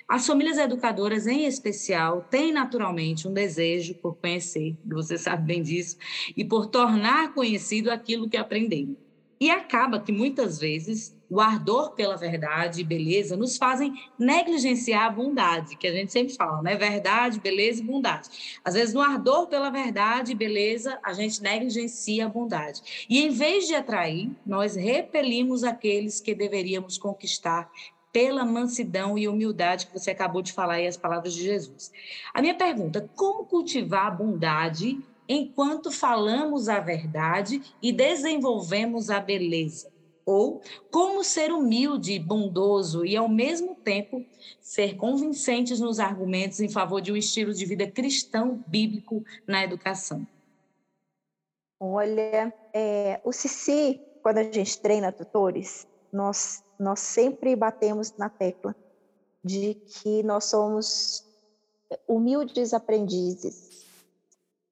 As 0.07 0.27
famílias 0.27 0.57
educadoras, 0.57 1.25
em 1.25 1.45
especial, 1.45 2.25
têm 2.29 2.51
naturalmente 2.51 3.27
um 3.27 3.33
desejo 3.33 3.95
por 3.95 4.15
conhecer, 4.15 4.75
você 4.85 5.17
sabe 5.17 5.45
bem 5.45 5.63
disso, 5.63 5.97
e 6.37 6.45
por 6.45 6.67
tornar 6.67 7.33
conhecido 7.33 7.89
aquilo 7.89 8.29
que 8.29 8.37
aprenderam. 8.37 8.95
E 9.41 9.49
acaba 9.49 9.99
que 9.99 10.11
muitas 10.11 10.59
vezes 10.59 11.19
o 11.27 11.41
ardor 11.41 11.95
pela 11.95 12.15
verdade 12.15 12.81
e 12.81 12.83
beleza 12.83 13.35
nos 13.35 13.57
fazem 13.57 13.91
negligenciar 14.19 15.05
a 15.05 15.09
bondade, 15.09 15.75
que 15.77 15.87
a 15.87 15.91
gente 15.91 16.11
sempre 16.11 16.35
fala, 16.35 16.61
né? 16.61 16.75
Verdade, 16.75 17.39
beleza 17.39 17.81
e 17.81 17.83
bondade. 17.83 18.29
Às 18.63 18.75
vezes, 18.75 18.93
no 18.93 19.01
ardor 19.01 19.47
pela 19.47 19.71
verdade 19.71 20.33
e 20.33 20.35
beleza, 20.35 20.99
a 21.01 21.11
gente 21.13 21.41
negligencia 21.41 22.27
a 22.27 22.29
bondade. 22.29 23.07
E 23.09 23.25
em 23.25 23.31
vez 23.31 23.65
de 23.65 23.73
atrair, 23.73 24.29
nós 24.45 24.75
repelimos 24.75 25.63
aqueles 25.63 26.21
que 26.21 26.35
deveríamos 26.35 26.99
conquistar 26.99 27.67
pela 28.13 28.45
mansidão 28.45 29.17
e 29.17 29.27
humildade 29.27 29.87
que 29.87 29.93
você 29.97 30.11
acabou 30.11 30.43
de 30.43 30.53
falar 30.53 30.75
aí 30.75 30.85
as 30.85 30.97
palavras 30.97 31.33
de 31.33 31.41
Jesus. 31.41 31.91
A 32.31 32.41
minha 32.41 32.53
pergunta: 32.53 33.09
como 33.15 33.45
cultivar 33.45 34.05
a 34.05 34.11
bondade 34.11 34.99
enquanto 35.27 35.91
falamos 35.91 36.67
a 36.67 36.79
verdade 36.79 37.61
e 37.81 37.91
desenvolvemos 37.91 39.09
a 39.09 39.19
beleza. 39.19 39.91
Ou 40.25 40.61
como 40.91 41.23
ser 41.23 41.51
humilde, 41.51 42.19
bondoso 42.19 43.03
e, 43.05 43.17
ao 43.17 43.27
mesmo 43.27 43.75
tempo, 43.75 44.23
ser 44.61 44.95
convincentes 44.95 45.79
nos 45.79 45.99
argumentos 45.99 46.59
em 46.59 46.69
favor 46.69 47.01
de 47.01 47.11
um 47.11 47.17
estilo 47.17 47.53
de 47.53 47.65
vida 47.65 47.89
cristão 47.89 48.63
bíblico 48.67 49.23
na 49.47 49.63
educação. 49.63 50.25
Olha, 51.79 52.53
é, 52.71 53.19
o 53.23 53.31
Cici, 53.31 53.99
quando 54.21 54.37
a 54.37 54.43
gente 54.43 54.79
treina 54.79 55.11
tutores, 55.11 55.87
nós, 56.13 56.63
nós 56.79 56.99
sempre 56.99 57.55
batemos 57.55 58.15
na 58.17 58.29
tecla 58.29 58.75
de 59.43 59.73
que 59.73 60.21
nós 60.21 60.45
somos 60.45 61.25
humildes 62.07 62.73
aprendizes 62.73 63.71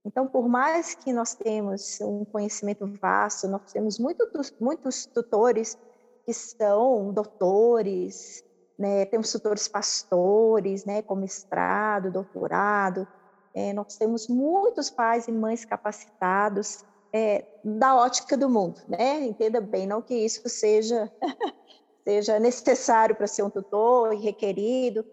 então, 0.06 0.28
por 0.28 0.48
mais 0.48 0.96
que 0.96 1.12
nós 1.12 1.36
temos 1.36 2.00
um 2.02 2.24
conhecimento 2.26 2.86
vasto, 2.88 3.48
nós 3.48 3.72
temos 3.72 4.00
muitos, 4.00 4.54
muitos 4.60 5.06
tutores 5.06 5.78
que 6.26 6.34
são 6.34 7.12
doutores, 7.12 8.44
né? 8.78 9.06
temos 9.06 9.32
tutores 9.32 9.68
pastores, 9.68 10.86
né? 10.86 11.02
com 11.02 11.16
mestrado, 11.16 12.12
doutorado, 12.12 13.08
é, 13.54 13.74
nós 13.74 13.98
temos 13.98 14.28
muitos 14.28 14.90
pais 14.90 15.28
e 15.28 15.32
mães 15.32 15.66
capacitados 15.66 16.86
é, 17.12 17.46
da 17.64 17.96
ótica 17.96 18.38
do 18.38 18.50
mundo, 18.50 18.80
né? 18.88 19.26
Entenda 19.26 19.60
bem, 19.60 19.88
não 19.88 20.00
que 20.02 20.14
isso 20.14 20.48
seja 20.48 21.12
seja 22.06 22.40
necessário 22.40 23.16
para 23.16 23.28
ser 23.28 23.44
um 23.44 23.50
tutor 23.50 24.14
e 24.14 24.18
requerido, 24.18 25.06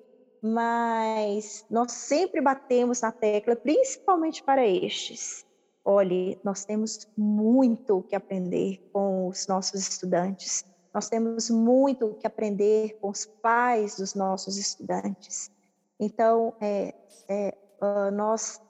mas 0.46 1.64
nós 1.68 1.92
sempre 1.92 2.40
batemos 2.40 3.00
na 3.00 3.10
tecla, 3.10 3.56
principalmente 3.56 4.42
para 4.42 4.66
estes. 4.66 5.44
Olhe, 5.84 6.38
nós 6.44 6.64
temos 6.64 7.08
muito 7.16 8.02
que 8.02 8.14
aprender 8.14 8.88
com 8.92 9.28
os 9.28 9.46
nossos 9.46 9.80
estudantes, 9.80 10.64
nós 10.94 11.08
temos 11.08 11.50
muito 11.50 12.14
que 12.14 12.26
aprender 12.26 12.96
com 13.00 13.10
os 13.10 13.26
pais 13.26 13.96
dos 13.96 14.14
nossos 14.14 14.56
estudantes. 14.56 15.50
Então, 15.98 16.54
é, 16.60 16.94
é, 17.28 17.56
uh, 17.82 18.10
nós 18.12 18.60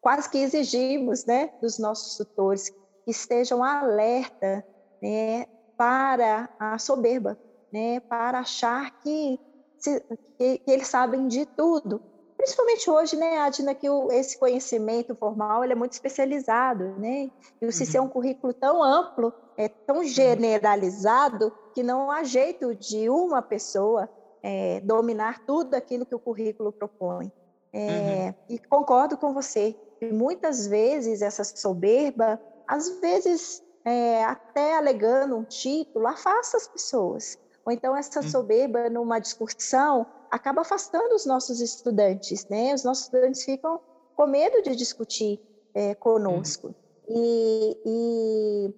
quase 0.00 0.28
que 0.28 0.38
exigimos 0.38 1.24
né, 1.24 1.52
dos 1.60 1.78
nossos 1.78 2.16
tutores 2.16 2.68
que 3.04 3.10
estejam 3.10 3.62
alerta 3.62 4.64
né, 5.00 5.46
para 5.76 6.48
a 6.58 6.78
soberba, 6.78 7.38
né, 7.72 8.00
para 8.00 8.40
achar 8.40 8.98
que 9.00 9.40
que, 9.82 10.58
que 10.58 10.70
eles 10.70 10.88
sabem 10.88 11.26
de 11.26 11.44
tudo. 11.44 12.00
Principalmente 12.36 12.90
hoje, 12.90 13.16
né, 13.16 13.38
Adina, 13.38 13.74
que 13.74 13.88
o, 13.88 14.10
esse 14.10 14.36
conhecimento 14.36 15.14
formal 15.14 15.62
ele 15.62 15.74
é 15.74 15.76
muito 15.76 15.92
especializado, 15.92 16.88
né? 16.98 17.30
E 17.60 17.66
o 17.66 17.72
CIC 17.72 17.96
é 17.96 18.00
um 18.00 18.04
uhum. 18.04 18.10
currículo 18.10 18.52
tão 18.52 18.82
amplo, 18.82 19.32
é 19.56 19.68
tão 19.68 19.98
uhum. 19.98 20.04
generalizado, 20.04 21.52
que 21.72 21.84
não 21.84 22.10
há 22.10 22.24
jeito 22.24 22.74
de 22.74 23.08
uma 23.08 23.40
pessoa 23.40 24.08
é, 24.42 24.80
dominar 24.80 25.46
tudo 25.46 25.74
aquilo 25.74 26.04
que 26.04 26.14
o 26.14 26.18
currículo 26.18 26.72
propõe. 26.72 27.30
É, 27.72 28.26
uhum. 28.26 28.34
E 28.48 28.58
concordo 28.58 29.16
com 29.16 29.32
você, 29.32 29.76
que 30.00 30.10
muitas 30.12 30.66
vezes 30.66 31.22
essa 31.22 31.44
soberba, 31.44 32.40
às 32.66 32.88
vezes 32.98 33.62
é, 33.84 34.24
até 34.24 34.76
alegando 34.76 35.36
um 35.36 35.44
título, 35.44 36.06
afasta 36.08 36.56
as 36.56 36.66
pessoas. 36.66 37.38
Ou 37.64 37.72
então 37.72 37.96
essa 37.96 38.20
hum. 38.20 38.22
soberba 38.22 38.90
numa 38.90 39.18
discussão 39.18 40.06
acaba 40.30 40.62
afastando 40.62 41.14
os 41.14 41.26
nossos 41.26 41.60
estudantes, 41.60 42.46
né? 42.48 42.74
Os 42.74 42.84
nossos 42.84 43.04
estudantes 43.04 43.44
ficam 43.44 43.80
com 44.16 44.26
medo 44.26 44.62
de 44.62 44.74
discutir 44.74 45.40
é, 45.74 45.94
conosco. 45.94 46.74
E, 47.08 47.76
e, 47.84 48.74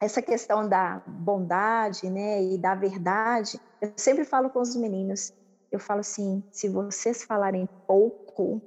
essa 0.00 0.20
questão 0.20 0.68
da 0.68 1.02
bondade, 1.06 2.10
né, 2.10 2.42
e 2.42 2.58
da 2.58 2.74
verdade, 2.74 3.60
eu 3.80 3.92
sempre 3.96 4.24
falo 4.24 4.50
com 4.50 4.60
os 4.60 4.76
meninos, 4.76 5.32
eu 5.70 5.78
falo 5.78 6.00
assim, 6.00 6.42
se 6.50 6.68
vocês 6.68 7.22
falarem 7.24 7.68
pouco, 7.86 8.60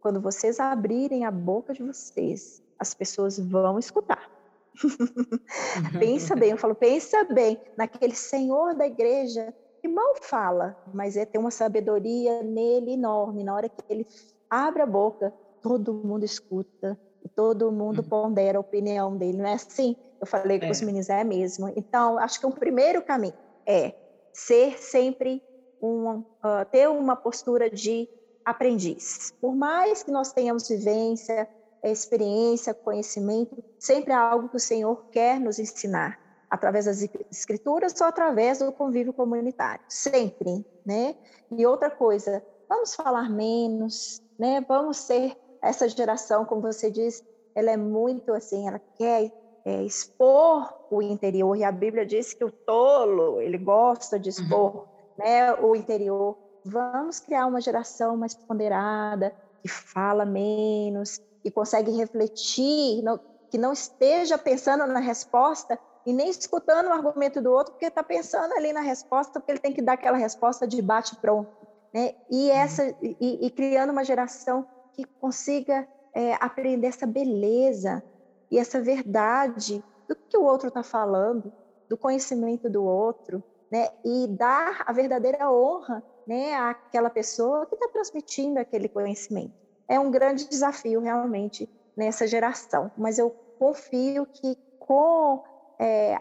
quando 0.00 0.20
vocês 0.20 0.60
abrirem 0.60 1.24
a 1.24 1.30
boca 1.30 1.72
de 1.72 1.82
vocês, 1.82 2.62
as 2.78 2.94
pessoas 2.94 3.38
vão 3.38 3.78
escutar. 3.78 4.30
pensa 5.98 6.34
bem, 6.34 6.50
eu 6.50 6.58
falo, 6.58 6.74
pensa 6.74 7.24
bem 7.24 7.60
naquele 7.76 8.14
senhor 8.14 8.74
da 8.74 8.86
igreja 8.86 9.54
que 9.80 9.88
mal 9.88 10.14
fala, 10.20 10.76
mas 10.92 11.16
é 11.16 11.26
ter 11.26 11.38
uma 11.38 11.50
sabedoria 11.50 12.42
nele 12.42 12.92
enorme. 12.92 13.44
Na 13.44 13.54
hora 13.54 13.68
que 13.68 13.82
ele 13.88 14.06
abre 14.48 14.82
a 14.82 14.86
boca, 14.86 15.32
todo 15.60 15.92
mundo 15.92 16.24
escuta, 16.24 16.98
todo 17.36 17.70
mundo 17.70 17.98
uhum. 17.98 18.08
pondera 18.08 18.58
a 18.58 18.60
opinião 18.60 19.16
dele. 19.16 19.38
Não 19.38 19.46
é 19.46 19.54
assim? 19.54 19.96
Eu 20.20 20.26
falei 20.26 20.58
com 20.58 20.70
os 20.70 20.80
é. 20.80 20.84
meninos, 20.86 21.10
é 21.10 21.22
mesmo. 21.22 21.70
Então, 21.76 22.18
acho 22.18 22.40
que 22.40 22.46
o 22.46 22.50
primeiro 22.50 23.02
caminho 23.02 23.34
é 23.66 23.94
ser 24.32 24.78
sempre 24.78 25.42
uma, 25.80 26.16
uh, 26.16 26.64
ter 26.70 26.88
uma 26.88 27.14
postura 27.14 27.68
de 27.68 28.08
aprendiz. 28.44 29.32
Por 29.40 29.54
mais 29.54 30.02
que 30.02 30.10
nós 30.10 30.32
tenhamos 30.32 30.68
vivência, 30.68 31.48
experiência, 31.90 32.72
conhecimento, 32.72 33.62
sempre 33.78 34.12
é 34.12 34.16
algo 34.16 34.48
que 34.48 34.56
o 34.56 34.60
Senhor 34.60 35.04
quer 35.10 35.38
nos 35.38 35.58
ensinar, 35.58 36.18
através 36.50 36.84
das 36.86 37.02
escrituras 37.30 38.00
ou 38.00 38.06
através 38.06 38.58
do 38.58 38.72
convívio 38.72 39.12
comunitário, 39.12 39.84
sempre, 39.88 40.64
né? 40.84 41.16
E 41.50 41.66
outra 41.66 41.90
coisa, 41.90 42.42
vamos 42.68 42.94
falar 42.94 43.28
menos, 43.30 44.22
né? 44.38 44.64
Vamos 44.66 44.98
ser 44.98 45.36
essa 45.60 45.88
geração, 45.88 46.44
como 46.44 46.60
você 46.60 46.90
diz, 46.90 47.24
ela 47.54 47.70
é 47.70 47.76
muito 47.76 48.32
assim, 48.32 48.66
ela 48.68 48.80
quer 48.96 49.32
é, 49.64 49.82
expor 49.82 50.72
o 50.90 51.00
interior, 51.00 51.56
e 51.56 51.64
a 51.64 51.72
Bíblia 51.72 52.04
diz 52.04 52.34
que 52.34 52.44
o 52.44 52.50
tolo, 52.50 53.40
ele 53.40 53.58
gosta 53.58 54.18
de 54.18 54.28
expor 54.28 54.76
uhum. 54.76 54.84
né, 55.18 55.54
o 55.54 55.74
interior. 55.74 56.36
Vamos 56.64 57.20
criar 57.20 57.46
uma 57.46 57.60
geração 57.60 58.16
mais 58.16 58.34
ponderada, 58.34 59.34
que 59.62 59.68
fala 59.68 60.24
menos, 60.24 61.20
e 61.44 61.50
consegue 61.50 61.90
refletir, 61.92 63.02
não, 63.02 63.20
que 63.50 63.58
não 63.58 63.72
esteja 63.72 64.38
pensando 64.38 64.86
na 64.86 65.00
resposta 65.00 65.78
e 66.06 66.12
nem 66.12 66.28
escutando 66.28 66.88
o 66.88 66.92
argumento 66.92 67.40
do 67.40 67.52
outro, 67.52 67.72
porque 67.72 67.86
está 67.86 68.02
pensando 68.02 68.52
ali 68.54 68.72
na 68.72 68.80
resposta, 68.80 69.38
porque 69.38 69.52
ele 69.52 69.60
tem 69.60 69.72
que 69.72 69.82
dar 69.82 69.92
aquela 69.92 70.16
resposta 70.16 70.66
de 70.66 70.80
bate 70.80 71.16
pronto, 71.16 71.50
né? 71.92 72.14
E 72.30 72.48
uhum. 72.48 72.56
essa 72.56 72.96
e, 73.02 73.46
e 73.46 73.50
criando 73.50 73.90
uma 73.90 74.04
geração 74.04 74.66
que 74.92 75.04
consiga 75.20 75.86
é, 76.14 76.34
aprender 76.34 76.88
essa 76.88 77.06
beleza 77.06 78.02
e 78.50 78.58
essa 78.58 78.80
verdade 78.80 79.82
do 80.08 80.14
que 80.16 80.36
o 80.36 80.44
outro 80.44 80.68
está 80.68 80.82
falando, 80.82 81.52
do 81.88 81.96
conhecimento 81.96 82.68
do 82.70 82.84
outro, 82.84 83.42
né? 83.70 83.88
E 84.04 84.26
dar 84.28 84.82
a 84.86 84.92
verdadeira 84.92 85.50
honra, 85.50 86.02
né, 86.26 86.54
àquela 86.54 87.10
pessoa 87.10 87.66
que 87.66 87.74
está 87.74 87.86
transmitindo 87.88 88.58
aquele 88.58 88.88
conhecimento 88.88 89.63
é 89.88 89.98
um 89.98 90.10
grande 90.10 90.48
desafio 90.48 91.00
realmente 91.00 91.68
nessa 91.96 92.26
geração. 92.26 92.90
Mas 92.96 93.18
eu 93.18 93.30
confio 93.58 94.26
que 94.26 94.56
com 94.78 95.42
é, 95.78 96.20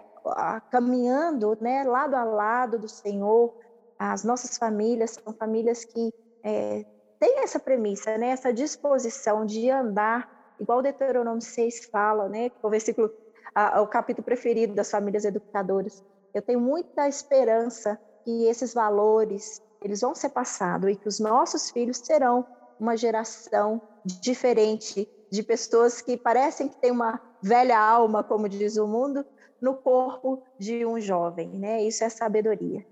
caminhando 0.71 1.57
né, 1.59 1.83
lado 1.83 2.15
a 2.15 2.23
lado 2.23 2.79
do 2.79 2.87
Senhor, 2.87 3.53
as 3.97 4.23
nossas 4.23 4.57
famílias 4.57 5.19
são 5.23 5.33
famílias 5.33 5.83
que 5.85 6.13
é, 6.43 6.85
têm 7.19 7.39
essa 7.39 7.59
premissa, 7.59 8.17
né, 8.17 8.29
essa 8.29 8.53
disposição 8.53 9.45
de 9.45 9.69
andar, 9.69 10.55
igual 10.59 10.79
o 10.79 10.81
Deuteronômio 10.81 11.41
6 11.41 11.85
fala, 11.85 12.27
né, 12.27 12.49
que 12.49 12.55
é 12.61 12.67
o 12.67 12.69
versículo, 12.69 13.11
a, 13.53 13.81
o 13.81 13.87
capítulo 13.87 14.25
preferido 14.25 14.73
das 14.73 14.89
famílias 14.89 15.25
educadoras, 15.25 16.03
Eu 16.33 16.41
tenho 16.41 16.59
muita 16.59 17.07
esperança 17.07 17.99
que 18.23 18.45
esses 18.45 18.73
valores 18.73 19.61
eles 19.81 20.01
vão 20.01 20.15
ser 20.15 20.29
passados 20.29 20.89
e 20.89 20.95
que 20.95 21.07
os 21.07 21.19
nossos 21.19 21.69
filhos 21.69 21.97
serão 21.97 22.45
uma 22.79 22.95
geração 22.97 23.81
diferente 24.05 25.07
de 25.31 25.41
pessoas 25.41 26.01
que 26.01 26.17
parecem 26.17 26.67
que 26.67 26.77
têm 26.77 26.91
uma 26.91 27.19
velha 27.41 27.79
alma, 27.79 28.23
como 28.23 28.47
diz 28.47 28.77
o 28.77 28.87
mundo, 28.87 29.25
no 29.61 29.75
corpo 29.75 30.43
de 30.59 30.85
um 30.85 30.99
jovem, 30.99 31.49
né? 31.49 31.83
Isso 31.83 32.03
é 32.03 32.09
sabedoria. 32.09 32.85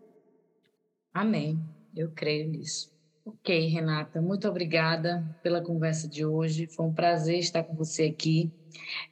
Amém. 1.14 1.60
Eu 1.96 2.12
creio 2.12 2.48
nisso. 2.50 2.90
Ok, 3.26 3.68
Renata, 3.68 4.22
muito 4.22 4.48
obrigada 4.48 5.24
pela 5.44 5.62
conversa 5.62 6.08
de 6.08 6.26
hoje. 6.26 6.68
Foi 6.68 6.86
um 6.86 6.94
prazer 6.94 7.38
estar 7.40 7.64
com 7.64 7.76
você 7.76 8.06
aqui 8.06 8.52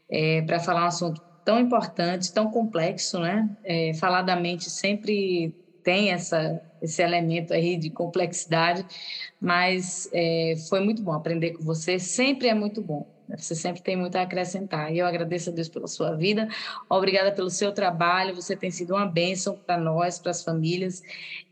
é, 0.10 0.42
para 0.42 0.60
falar 0.60 0.84
um 0.84 0.88
assunto 0.88 1.22
tão 1.46 1.60
importante, 1.60 2.34
tão 2.34 2.50
complexo, 2.50 3.20
né? 3.20 3.50
É, 3.64 3.94
falar 3.94 4.24
da 4.24 4.36
mente 4.36 4.70
sempre 4.70 5.54
tem 5.90 6.12
essa, 6.12 6.62
esse 6.80 7.02
elemento 7.02 7.52
aí 7.52 7.76
de 7.76 7.90
complexidade, 7.90 8.86
mas 9.42 10.08
é, 10.14 10.54
foi 10.70 10.82
muito 10.82 11.02
bom 11.02 11.14
aprender 11.14 11.54
com 11.54 11.64
você, 11.64 11.98
sempre 11.98 12.48
é 12.48 12.54
muito 12.54 12.80
bom. 12.80 13.08
Você 13.36 13.56
sempre 13.56 13.82
tem 13.82 13.96
muito 13.96 14.16
a 14.16 14.22
acrescentar. 14.22 14.94
E 14.94 15.00
eu 15.00 15.08
agradeço 15.08 15.50
a 15.50 15.54
Deus 15.54 15.68
pela 15.68 15.88
sua 15.88 16.16
vida, 16.16 16.48
obrigada 16.88 17.32
pelo 17.32 17.50
seu 17.50 17.72
trabalho, 17.72 18.36
você 18.36 18.56
tem 18.56 18.70
sido 18.70 18.94
uma 18.94 19.08
bênção 19.08 19.58
para 19.66 19.80
nós, 19.80 20.20
para 20.20 20.30
as 20.30 20.44
famílias, 20.44 21.02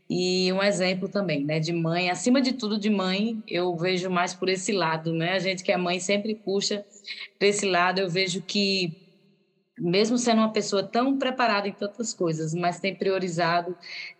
e 0.08 0.52
um 0.52 0.62
exemplo 0.62 1.08
também, 1.08 1.44
né, 1.44 1.58
de 1.58 1.72
mãe. 1.72 2.08
Acima 2.08 2.40
de 2.40 2.52
tudo, 2.52 2.78
de 2.78 2.88
mãe, 2.88 3.42
eu 3.48 3.76
vejo 3.76 4.08
mais 4.08 4.34
por 4.34 4.48
esse 4.48 4.70
lado, 4.70 5.12
né? 5.12 5.32
A 5.32 5.38
gente 5.40 5.64
que 5.64 5.72
é 5.72 5.76
mãe 5.76 5.98
sempre 5.98 6.36
puxa 6.36 6.84
para 7.36 7.48
esse 7.48 7.66
lado. 7.66 7.98
Eu 7.98 8.08
vejo 8.08 8.40
que 8.40 9.07
mesmo 9.80 10.18
sendo 10.18 10.38
uma 10.38 10.52
pessoa 10.52 10.82
tão 10.82 11.18
preparada 11.18 11.68
em 11.68 11.72
tantas 11.72 12.12
coisas, 12.12 12.54
mas 12.54 12.80
tem 12.80 12.94
priorizado 12.94 13.76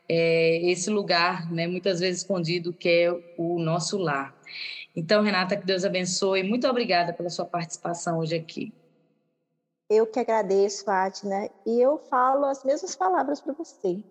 é, 0.09 0.71
esse 0.71 0.91
lugar, 0.91 1.51
né, 1.51 1.67
muitas 1.67 2.01
vezes 2.01 2.23
escondido, 2.23 2.73
que 2.73 2.89
é 2.89 3.13
o 3.37 3.59
nosso 3.59 3.99
lar. 3.99 4.35
Então, 4.95 5.23
Renata, 5.23 5.57
que 5.57 5.67
Deus 5.67 5.85
abençoe. 5.85 6.43
Muito 6.43 6.67
obrigada 6.67 7.13
pela 7.13 7.31
sua 7.31 7.45
participação 7.45 8.19
hoje 8.19 8.35
aqui. 8.35 8.73
Eu 9.91 10.07
que 10.07 10.19
agradeço, 10.19 10.89
Adna, 10.91 11.49
e 11.65 11.81
eu 11.81 11.99
falo 12.11 12.45
as 12.45 12.63
mesmas 12.63 12.95
palavras 12.95 13.41
para 13.41 13.55
você. 13.55 14.03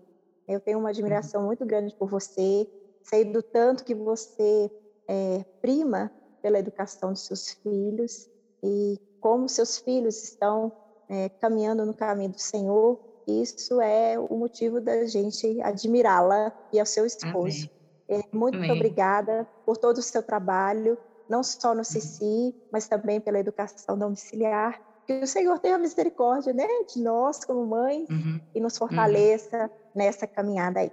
Eu 0.48 0.60
tenho 0.60 0.80
uma 0.80 0.90
admiração 0.90 1.46
muito 1.46 1.66
grande 1.66 1.94
por 1.96 2.10
você, 2.10 2.68
sei 3.04 3.26
do 3.26 3.44
tanto 3.44 3.84
que 3.84 3.94
você 3.94 4.72
é, 5.08 5.46
prima 5.62 6.12
pela 6.42 6.58
educação 6.58 7.12
dos 7.12 7.26
seus 7.26 7.52
filhos 7.62 8.28
e 8.64 8.98
como 9.20 9.50
seus 9.50 9.78
filhos 9.78 10.24
estão 10.24 10.72
é, 11.10 11.30
caminhando 11.30 11.86
no 11.86 11.94
caminho 11.94 12.32
do 12.32 12.40
Senhor, 12.40 13.00
isso 13.28 13.82
é 13.82 14.18
o 14.18 14.38
motivo 14.38 14.80
da 14.80 15.06
gente 15.06 15.62
admirá-la 15.62 16.54
e 16.72 16.80
ao 16.80 16.86
seu 16.86 17.06
esposo. 17.06 17.70
É, 18.08 18.24
muito 18.32 18.58
Amém. 18.58 18.72
obrigada 18.72 19.46
por 19.66 19.76
todo 19.76 19.98
o 19.98 20.02
seu 20.02 20.24
trabalho, 20.24 20.98
não 21.30 21.44
só 21.44 21.76
no 21.76 21.82
uhum. 21.82 22.54
mas 22.72 22.88
também 22.88 23.20
pela 23.20 23.40
educação 23.40 23.98
domiciliar. 23.98 24.82
Que 25.06 25.22
o 25.22 25.28
Senhor 25.28 25.60
tenha 25.60 25.78
misericórdia 25.78 26.54
né, 26.54 26.68
de 26.94 27.02
nós 27.02 27.44
como 27.44 27.66
mães 27.66 28.10
uhum. 28.10 28.40
e 28.56 28.62
nos 28.62 28.74
uhum. 28.74 28.88
fortaleça 28.88 29.64
uhum. 29.64 29.70
nessa 29.94 30.26
caminhada 30.26 30.80
aí. 30.80 30.92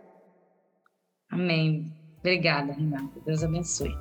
Amém. 1.30 1.92
Obrigada, 2.18 2.72
Renata. 2.72 3.20
Deus 3.24 3.44
abençoe. 3.44 3.90
E 3.90 3.92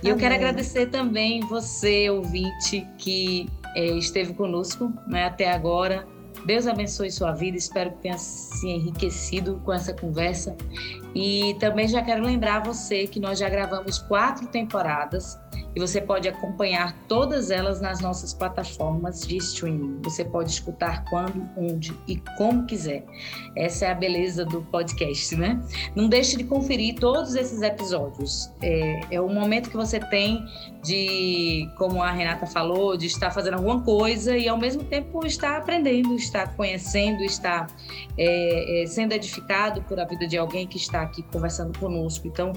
Amém. 0.00 0.12
eu 0.12 0.16
quero 0.16 0.34
agradecer 0.34 0.90
também 0.90 1.40
você, 1.40 2.10
ouvinte, 2.10 2.86
que 2.98 3.46
esteve 3.76 4.34
conosco 4.34 4.92
né, 5.06 5.24
até 5.24 5.52
agora. 5.52 6.06
Deus 6.46 6.66
abençoe 6.66 7.10
sua 7.10 7.32
vida, 7.32 7.56
espero 7.56 7.90
que 7.90 7.98
tenha 7.98 8.16
se 8.16 8.68
enriquecido 8.68 9.60
com 9.64 9.72
essa 9.72 9.92
conversa. 9.92 10.56
E 11.14 11.56
também 11.58 11.88
já 11.88 12.02
quero 12.02 12.22
lembrar 12.22 12.62
você 12.62 13.06
que 13.06 13.18
nós 13.18 13.38
já 13.38 13.48
gravamos 13.48 13.98
quatro 13.98 14.46
temporadas 14.46 15.38
e 15.74 15.80
você 15.80 16.00
pode 16.00 16.28
acompanhar 16.28 16.96
todas 17.06 17.50
elas 17.50 17.80
nas 17.80 18.00
nossas 18.00 18.32
plataformas 18.32 19.26
de 19.26 19.36
streaming. 19.36 20.00
Você 20.02 20.24
pode 20.24 20.50
escutar 20.50 21.04
quando, 21.04 21.48
onde 21.56 21.94
e 22.06 22.16
como 22.36 22.64
quiser. 22.66 23.04
Essa 23.54 23.86
é 23.86 23.90
a 23.90 23.94
beleza 23.94 24.44
do 24.44 24.62
podcast, 24.62 25.36
né? 25.36 25.60
Não 25.94 26.08
deixe 26.08 26.36
de 26.36 26.44
conferir 26.44 26.96
todos 26.96 27.34
esses 27.34 27.62
episódios. 27.62 28.50
É, 28.62 29.00
é 29.10 29.20
o 29.20 29.28
momento 29.28 29.70
que 29.70 29.76
você 29.76 30.00
tem 30.00 30.44
de, 30.82 31.68
como 31.76 32.02
a 32.02 32.10
Renata 32.10 32.46
falou, 32.46 32.96
de 32.96 33.06
estar 33.06 33.30
fazendo 33.30 33.54
alguma 33.54 33.82
coisa 33.82 34.36
e 34.36 34.48
ao 34.48 34.56
mesmo 34.56 34.84
tempo 34.84 35.24
estar 35.26 35.58
aprendendo, 35.58 36.14
estar 36.14 36.56
conhecendo, 36.56 37.22
estar 37.22 37.66
é, 38.16 38.82
é, 38.82 38.86
sendo 38.86 39.12
edificado 39.12 39.82
por 39.82 40.00
a 40.00 40.04
vida 40.04 40.26
de 40.26 40.38
alguém 40.38 40.66
que 40.66 40.76
está 40.76 41.02
aqui 41.02 41.22
conversando 41.22 41.78
conosco. 41.78 42.26
Então, 42.26 42.52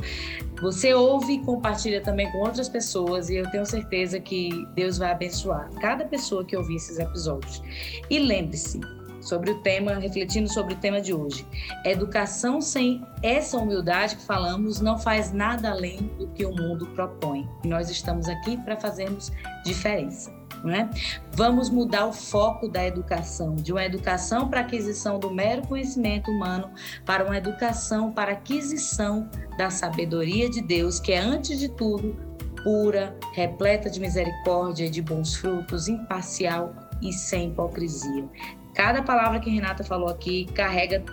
você 0.61 0.93
ouve 0.93 1.33
e 1.33 1.39
compartilha 1.43 2.01
também 2.01 2.31
com 2.31 2.37
outras 2.39 2.69
pessoas 2.69 3.00
e 3.29 3.35
eu 3.35 3.49
tenho 3.51 3.65
certeza 3.65 4.19
que 4.19 4.65
Deus 4.73 4.97
vai 4.97 5.11
abençoar 5.11 5.69
cada 5.81 6.05
pessoa 6.05 6.45
que 6.45 6.55
ouvir 6.55 6.75
esses 6.75 6.99
episódios. 6.99 7.61
E 8.09 8.19
lembre-se, 8.19 8.79
sobre 9.21 9.51
o 9.51 9.59
tema, 9.61 9.93
refletindo 9.93 10.51
sobre 10.51 10.73
o 10.73 10.77
tema 10.77 10.99
de 10.99 11.13
hoje. 11.13 11.45
Educação 11.85 12.59
sem 12.59 13.05
essa 13.21 13.57
humildade 13.57 14.15
que 14.15 14.23
falamos 14.23 14.81
não 14.81 14.97
faz 14.97 15.31
nada 15.31 15.69
além 15.69 16.09
do 16.17 16.27
que 16.27 16.45
o 16.45 16.53
mundo 16.53 16.87
propõe. 16.87 17.47
E 17.63 17.67
nós 17.67 17.89
estamos 17.89 18.27
aqui 18.27 18.57
para 18.57 18.75
fazermos 18.75 19.31
diferença. 19.63 20.33
Né? 20.63 20.89
Vamos 21.31 21.71
mudar 21.71 22.05
o 22.05 22.13
foco 22.13 22.67
da 22.67 22.85
educação, 22.85 23.55
de 23.55 23.71
uma 23.71 23.83
educação 23.83 24.47
para 24.47 24.59
aquisição 24.59 25.17
do 25.19 25.31
mero 25.31 25.65
conhecimento 25.65 26.29
humano, 26.29 26.69
para 27.03 27.25
uma 27.25 27.35
educação 27.35 28.11
para 28.11 28.33
aquisição 28.33 29.27
da 29.57 29.71
sabedoria 29.71 30.47
de 30.47 30.61
Deus, 30.61 30.99
que 30.99 31.13
é, 31.13 31.19
antes 31.19 31.59
de 31.59 31.67
tudo, 31.67 32.15
pura, 32.63 33.15
repleta 33.33 33.89
de 33.89 33.99
misericórdia 33.99 34.85
e 34.85 34.89
de 34.89 35.01
bons 35.01 35.35
frutos, 35.35 35.87
imparcial 35.87 36.73
e 37.01 37.11
sem 37.13 37.49
hipocrisia. 37.49 38.27
Cada 38.73 39.01
palavra 39.01 39.39
que 39.39 39.49
Renata 39.49 39.83
falou 39.83 40.09
aqui 40.09 40.45
carrega 40.53 41.03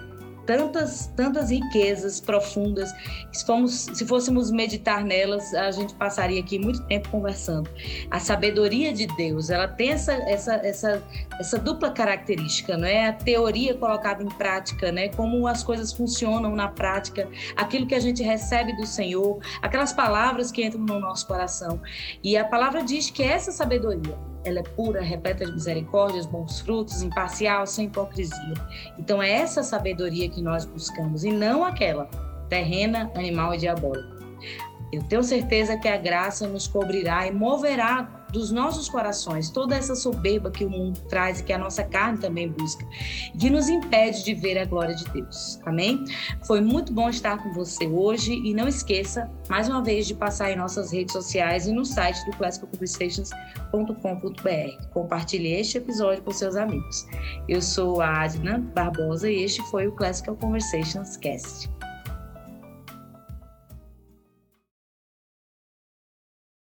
tantas, 0.49 1.09
tantas 1.15 1.51
riquezas 1.51 2.21
profundas. 2.21 2.91
Se, 3.31 3.45
fomos, 3.45 3.73
se 3.93 4.07
fôssemos 4.07 4.51
meditar 4.51 5.05
nelas, 5.05 5.53
a 5.53 5.71
gente 5.71 5.93
passaria 5.95 6.41
aqui 6.41 6.59
muito 6.59 6.83
tempo 6.85 7.11
conversando. 7.11 7.69
A 8.11 8.19
sabedoria 8.19 8.91
de 8.91 9.07
Deus, 9.09 9.51
ela 9.51 9.69
tem 9.69 9.91
essa, 9.91 10.15
essa, 10.15 10.55
essa, 10.55 11.03
essa 11.39 11.59
dupla 11.59 11.91
característica, 11.91 12.79
não 12.79 12.89
é? 12.89 13.09
A 13.09 13.13
teoria 13.13 13.75
colocada 13.75 14.25
em 14.25 14.29
prática, 14.29 14.91
né? 14.91 15.09
Como 15.09 15.47
as 15.47 15.63
coisas 15.63 15.93
funcionam 15.93 16.57
na 16.57 16.69
prática, 16.69 17.29
aquilo 17.55 17.87
que 17.87 17.95
a 17.95 18.01
gente 18.01 18.23
recebe 18.23 18.75
do 18.75 18.87
Senhor, 18.87 19.39
aquelas 19.61 19.93
palavras 19.93 20.51
que 20.51 20.65
entram 20.65 20.81
no 20.81 20.99
nosso 20.99 21.27
coração. 21.27 21.79
E 22.25 22.39
a 22.39 22.45
palavra 22.45 22.83
diz 22.83 23.11
que 23.11 23.23
essa 23.23 23.53
sabedoria 23.53 24.17
ela 24.49 24.61
é 24.61 24.63
pura, 24.63 25.01
repleta 25.03 25.45
de 25.45 25.53
misericórdias, 25.53 26.27
bons 26.27 26.61
frutos, 26.61 27.03
imparcial, 27.03 27.67
sem 27.67 27.87
hipocrisia. 27.87 28.55
Então 28.99 29.23
é 29.23 29.31
essa 29.31 29.63
sabedoria 29.63 30.29
que 30.29 30.41
nós 30.41 30.65
buscamos 30.65 31.25
e 31.25 31.31
não 31.31 31.65
aquela 31.65 32.09
terrena, 32.49 33.11
animal 33.15 33.55
e 33.55 33.59
diabólica. 33.59 34.19
Eu 34.93 35.03
tenho 35.03 35.23
certeza 35.23 35.77
que 35.77 35.89
a 35.89 35.97
graça 35.97 36.47
nos 36.47 36.67
cobrirá 36.67 37.27
e 37.27 37.33
moverá 37.33 38.19
dos 38.33 38.51
nossos 38.51 38.89
corações 38.89 39.51
toda 39.51 39.75
essa 39.75 39.95
soberba 39.95 40.51
que 40.51 40.65
o 40.65 40.71
mundo 40.71 40.99
traz 41.09 41.41
e 41.41 41.45
que 41.45 41.53
a 41.53 41.59
nossa 41.59 41.85
carne 41.85 42.19
também 42.19 42.49
busca, 42.49 42.87
que 43.39 43.51
nos 43.51 43.69
impede 43.69 44.25
de 44.25 44.35
ver 44.35 44.59
a 44.59 44.65
glória 44.65 44.95
de 44.95 45.05
Deus. 45.11 45.61
Amém? 45.65 46.05
Foi 46.47 46.61
muito 46.61 46.93
bom 46.93 47.09
estar 47.09 47.43
com 47.43 47.53
você 47.53 47.87
hoje 47.87 48.35
e 48.35 48.55
não 48.55 48.69
esqueça, 48.69 49.29
mais 49.49 49.69
uma 49.69 49.83
vez, 49.83 50.07
de 50.07 50.15
passar 50.15 50.53
em 50.53 50.57
nossas 50.57 50.93
redes 50.93 51.13
sociais 51.13 51.67
e 51.67 51.73
no 51.73 51.85
site 51.85 52.25
do 52.27 52.37
classicalconversations.com.br. 52.37 54.89
Compartilhe 54.93 55.53
este 55.53 55.79
episódio 55.79 56.23
com 56.23 56.33
seus 56.33 56.57
amigos. 56.57 57.07
Eu 57.49 57.63
sou 57.63 58.01
a 58.01 58.25
Adna 58.25 58.59
Barbosa 58.75 59.31
e 59.31 59.43
este 59.43 59.63
foi 59.71 59.87
o 59.87 59.93
Classical 59.93 60.37
Conversations 60.37 61.17
Cast. 61.17 61.78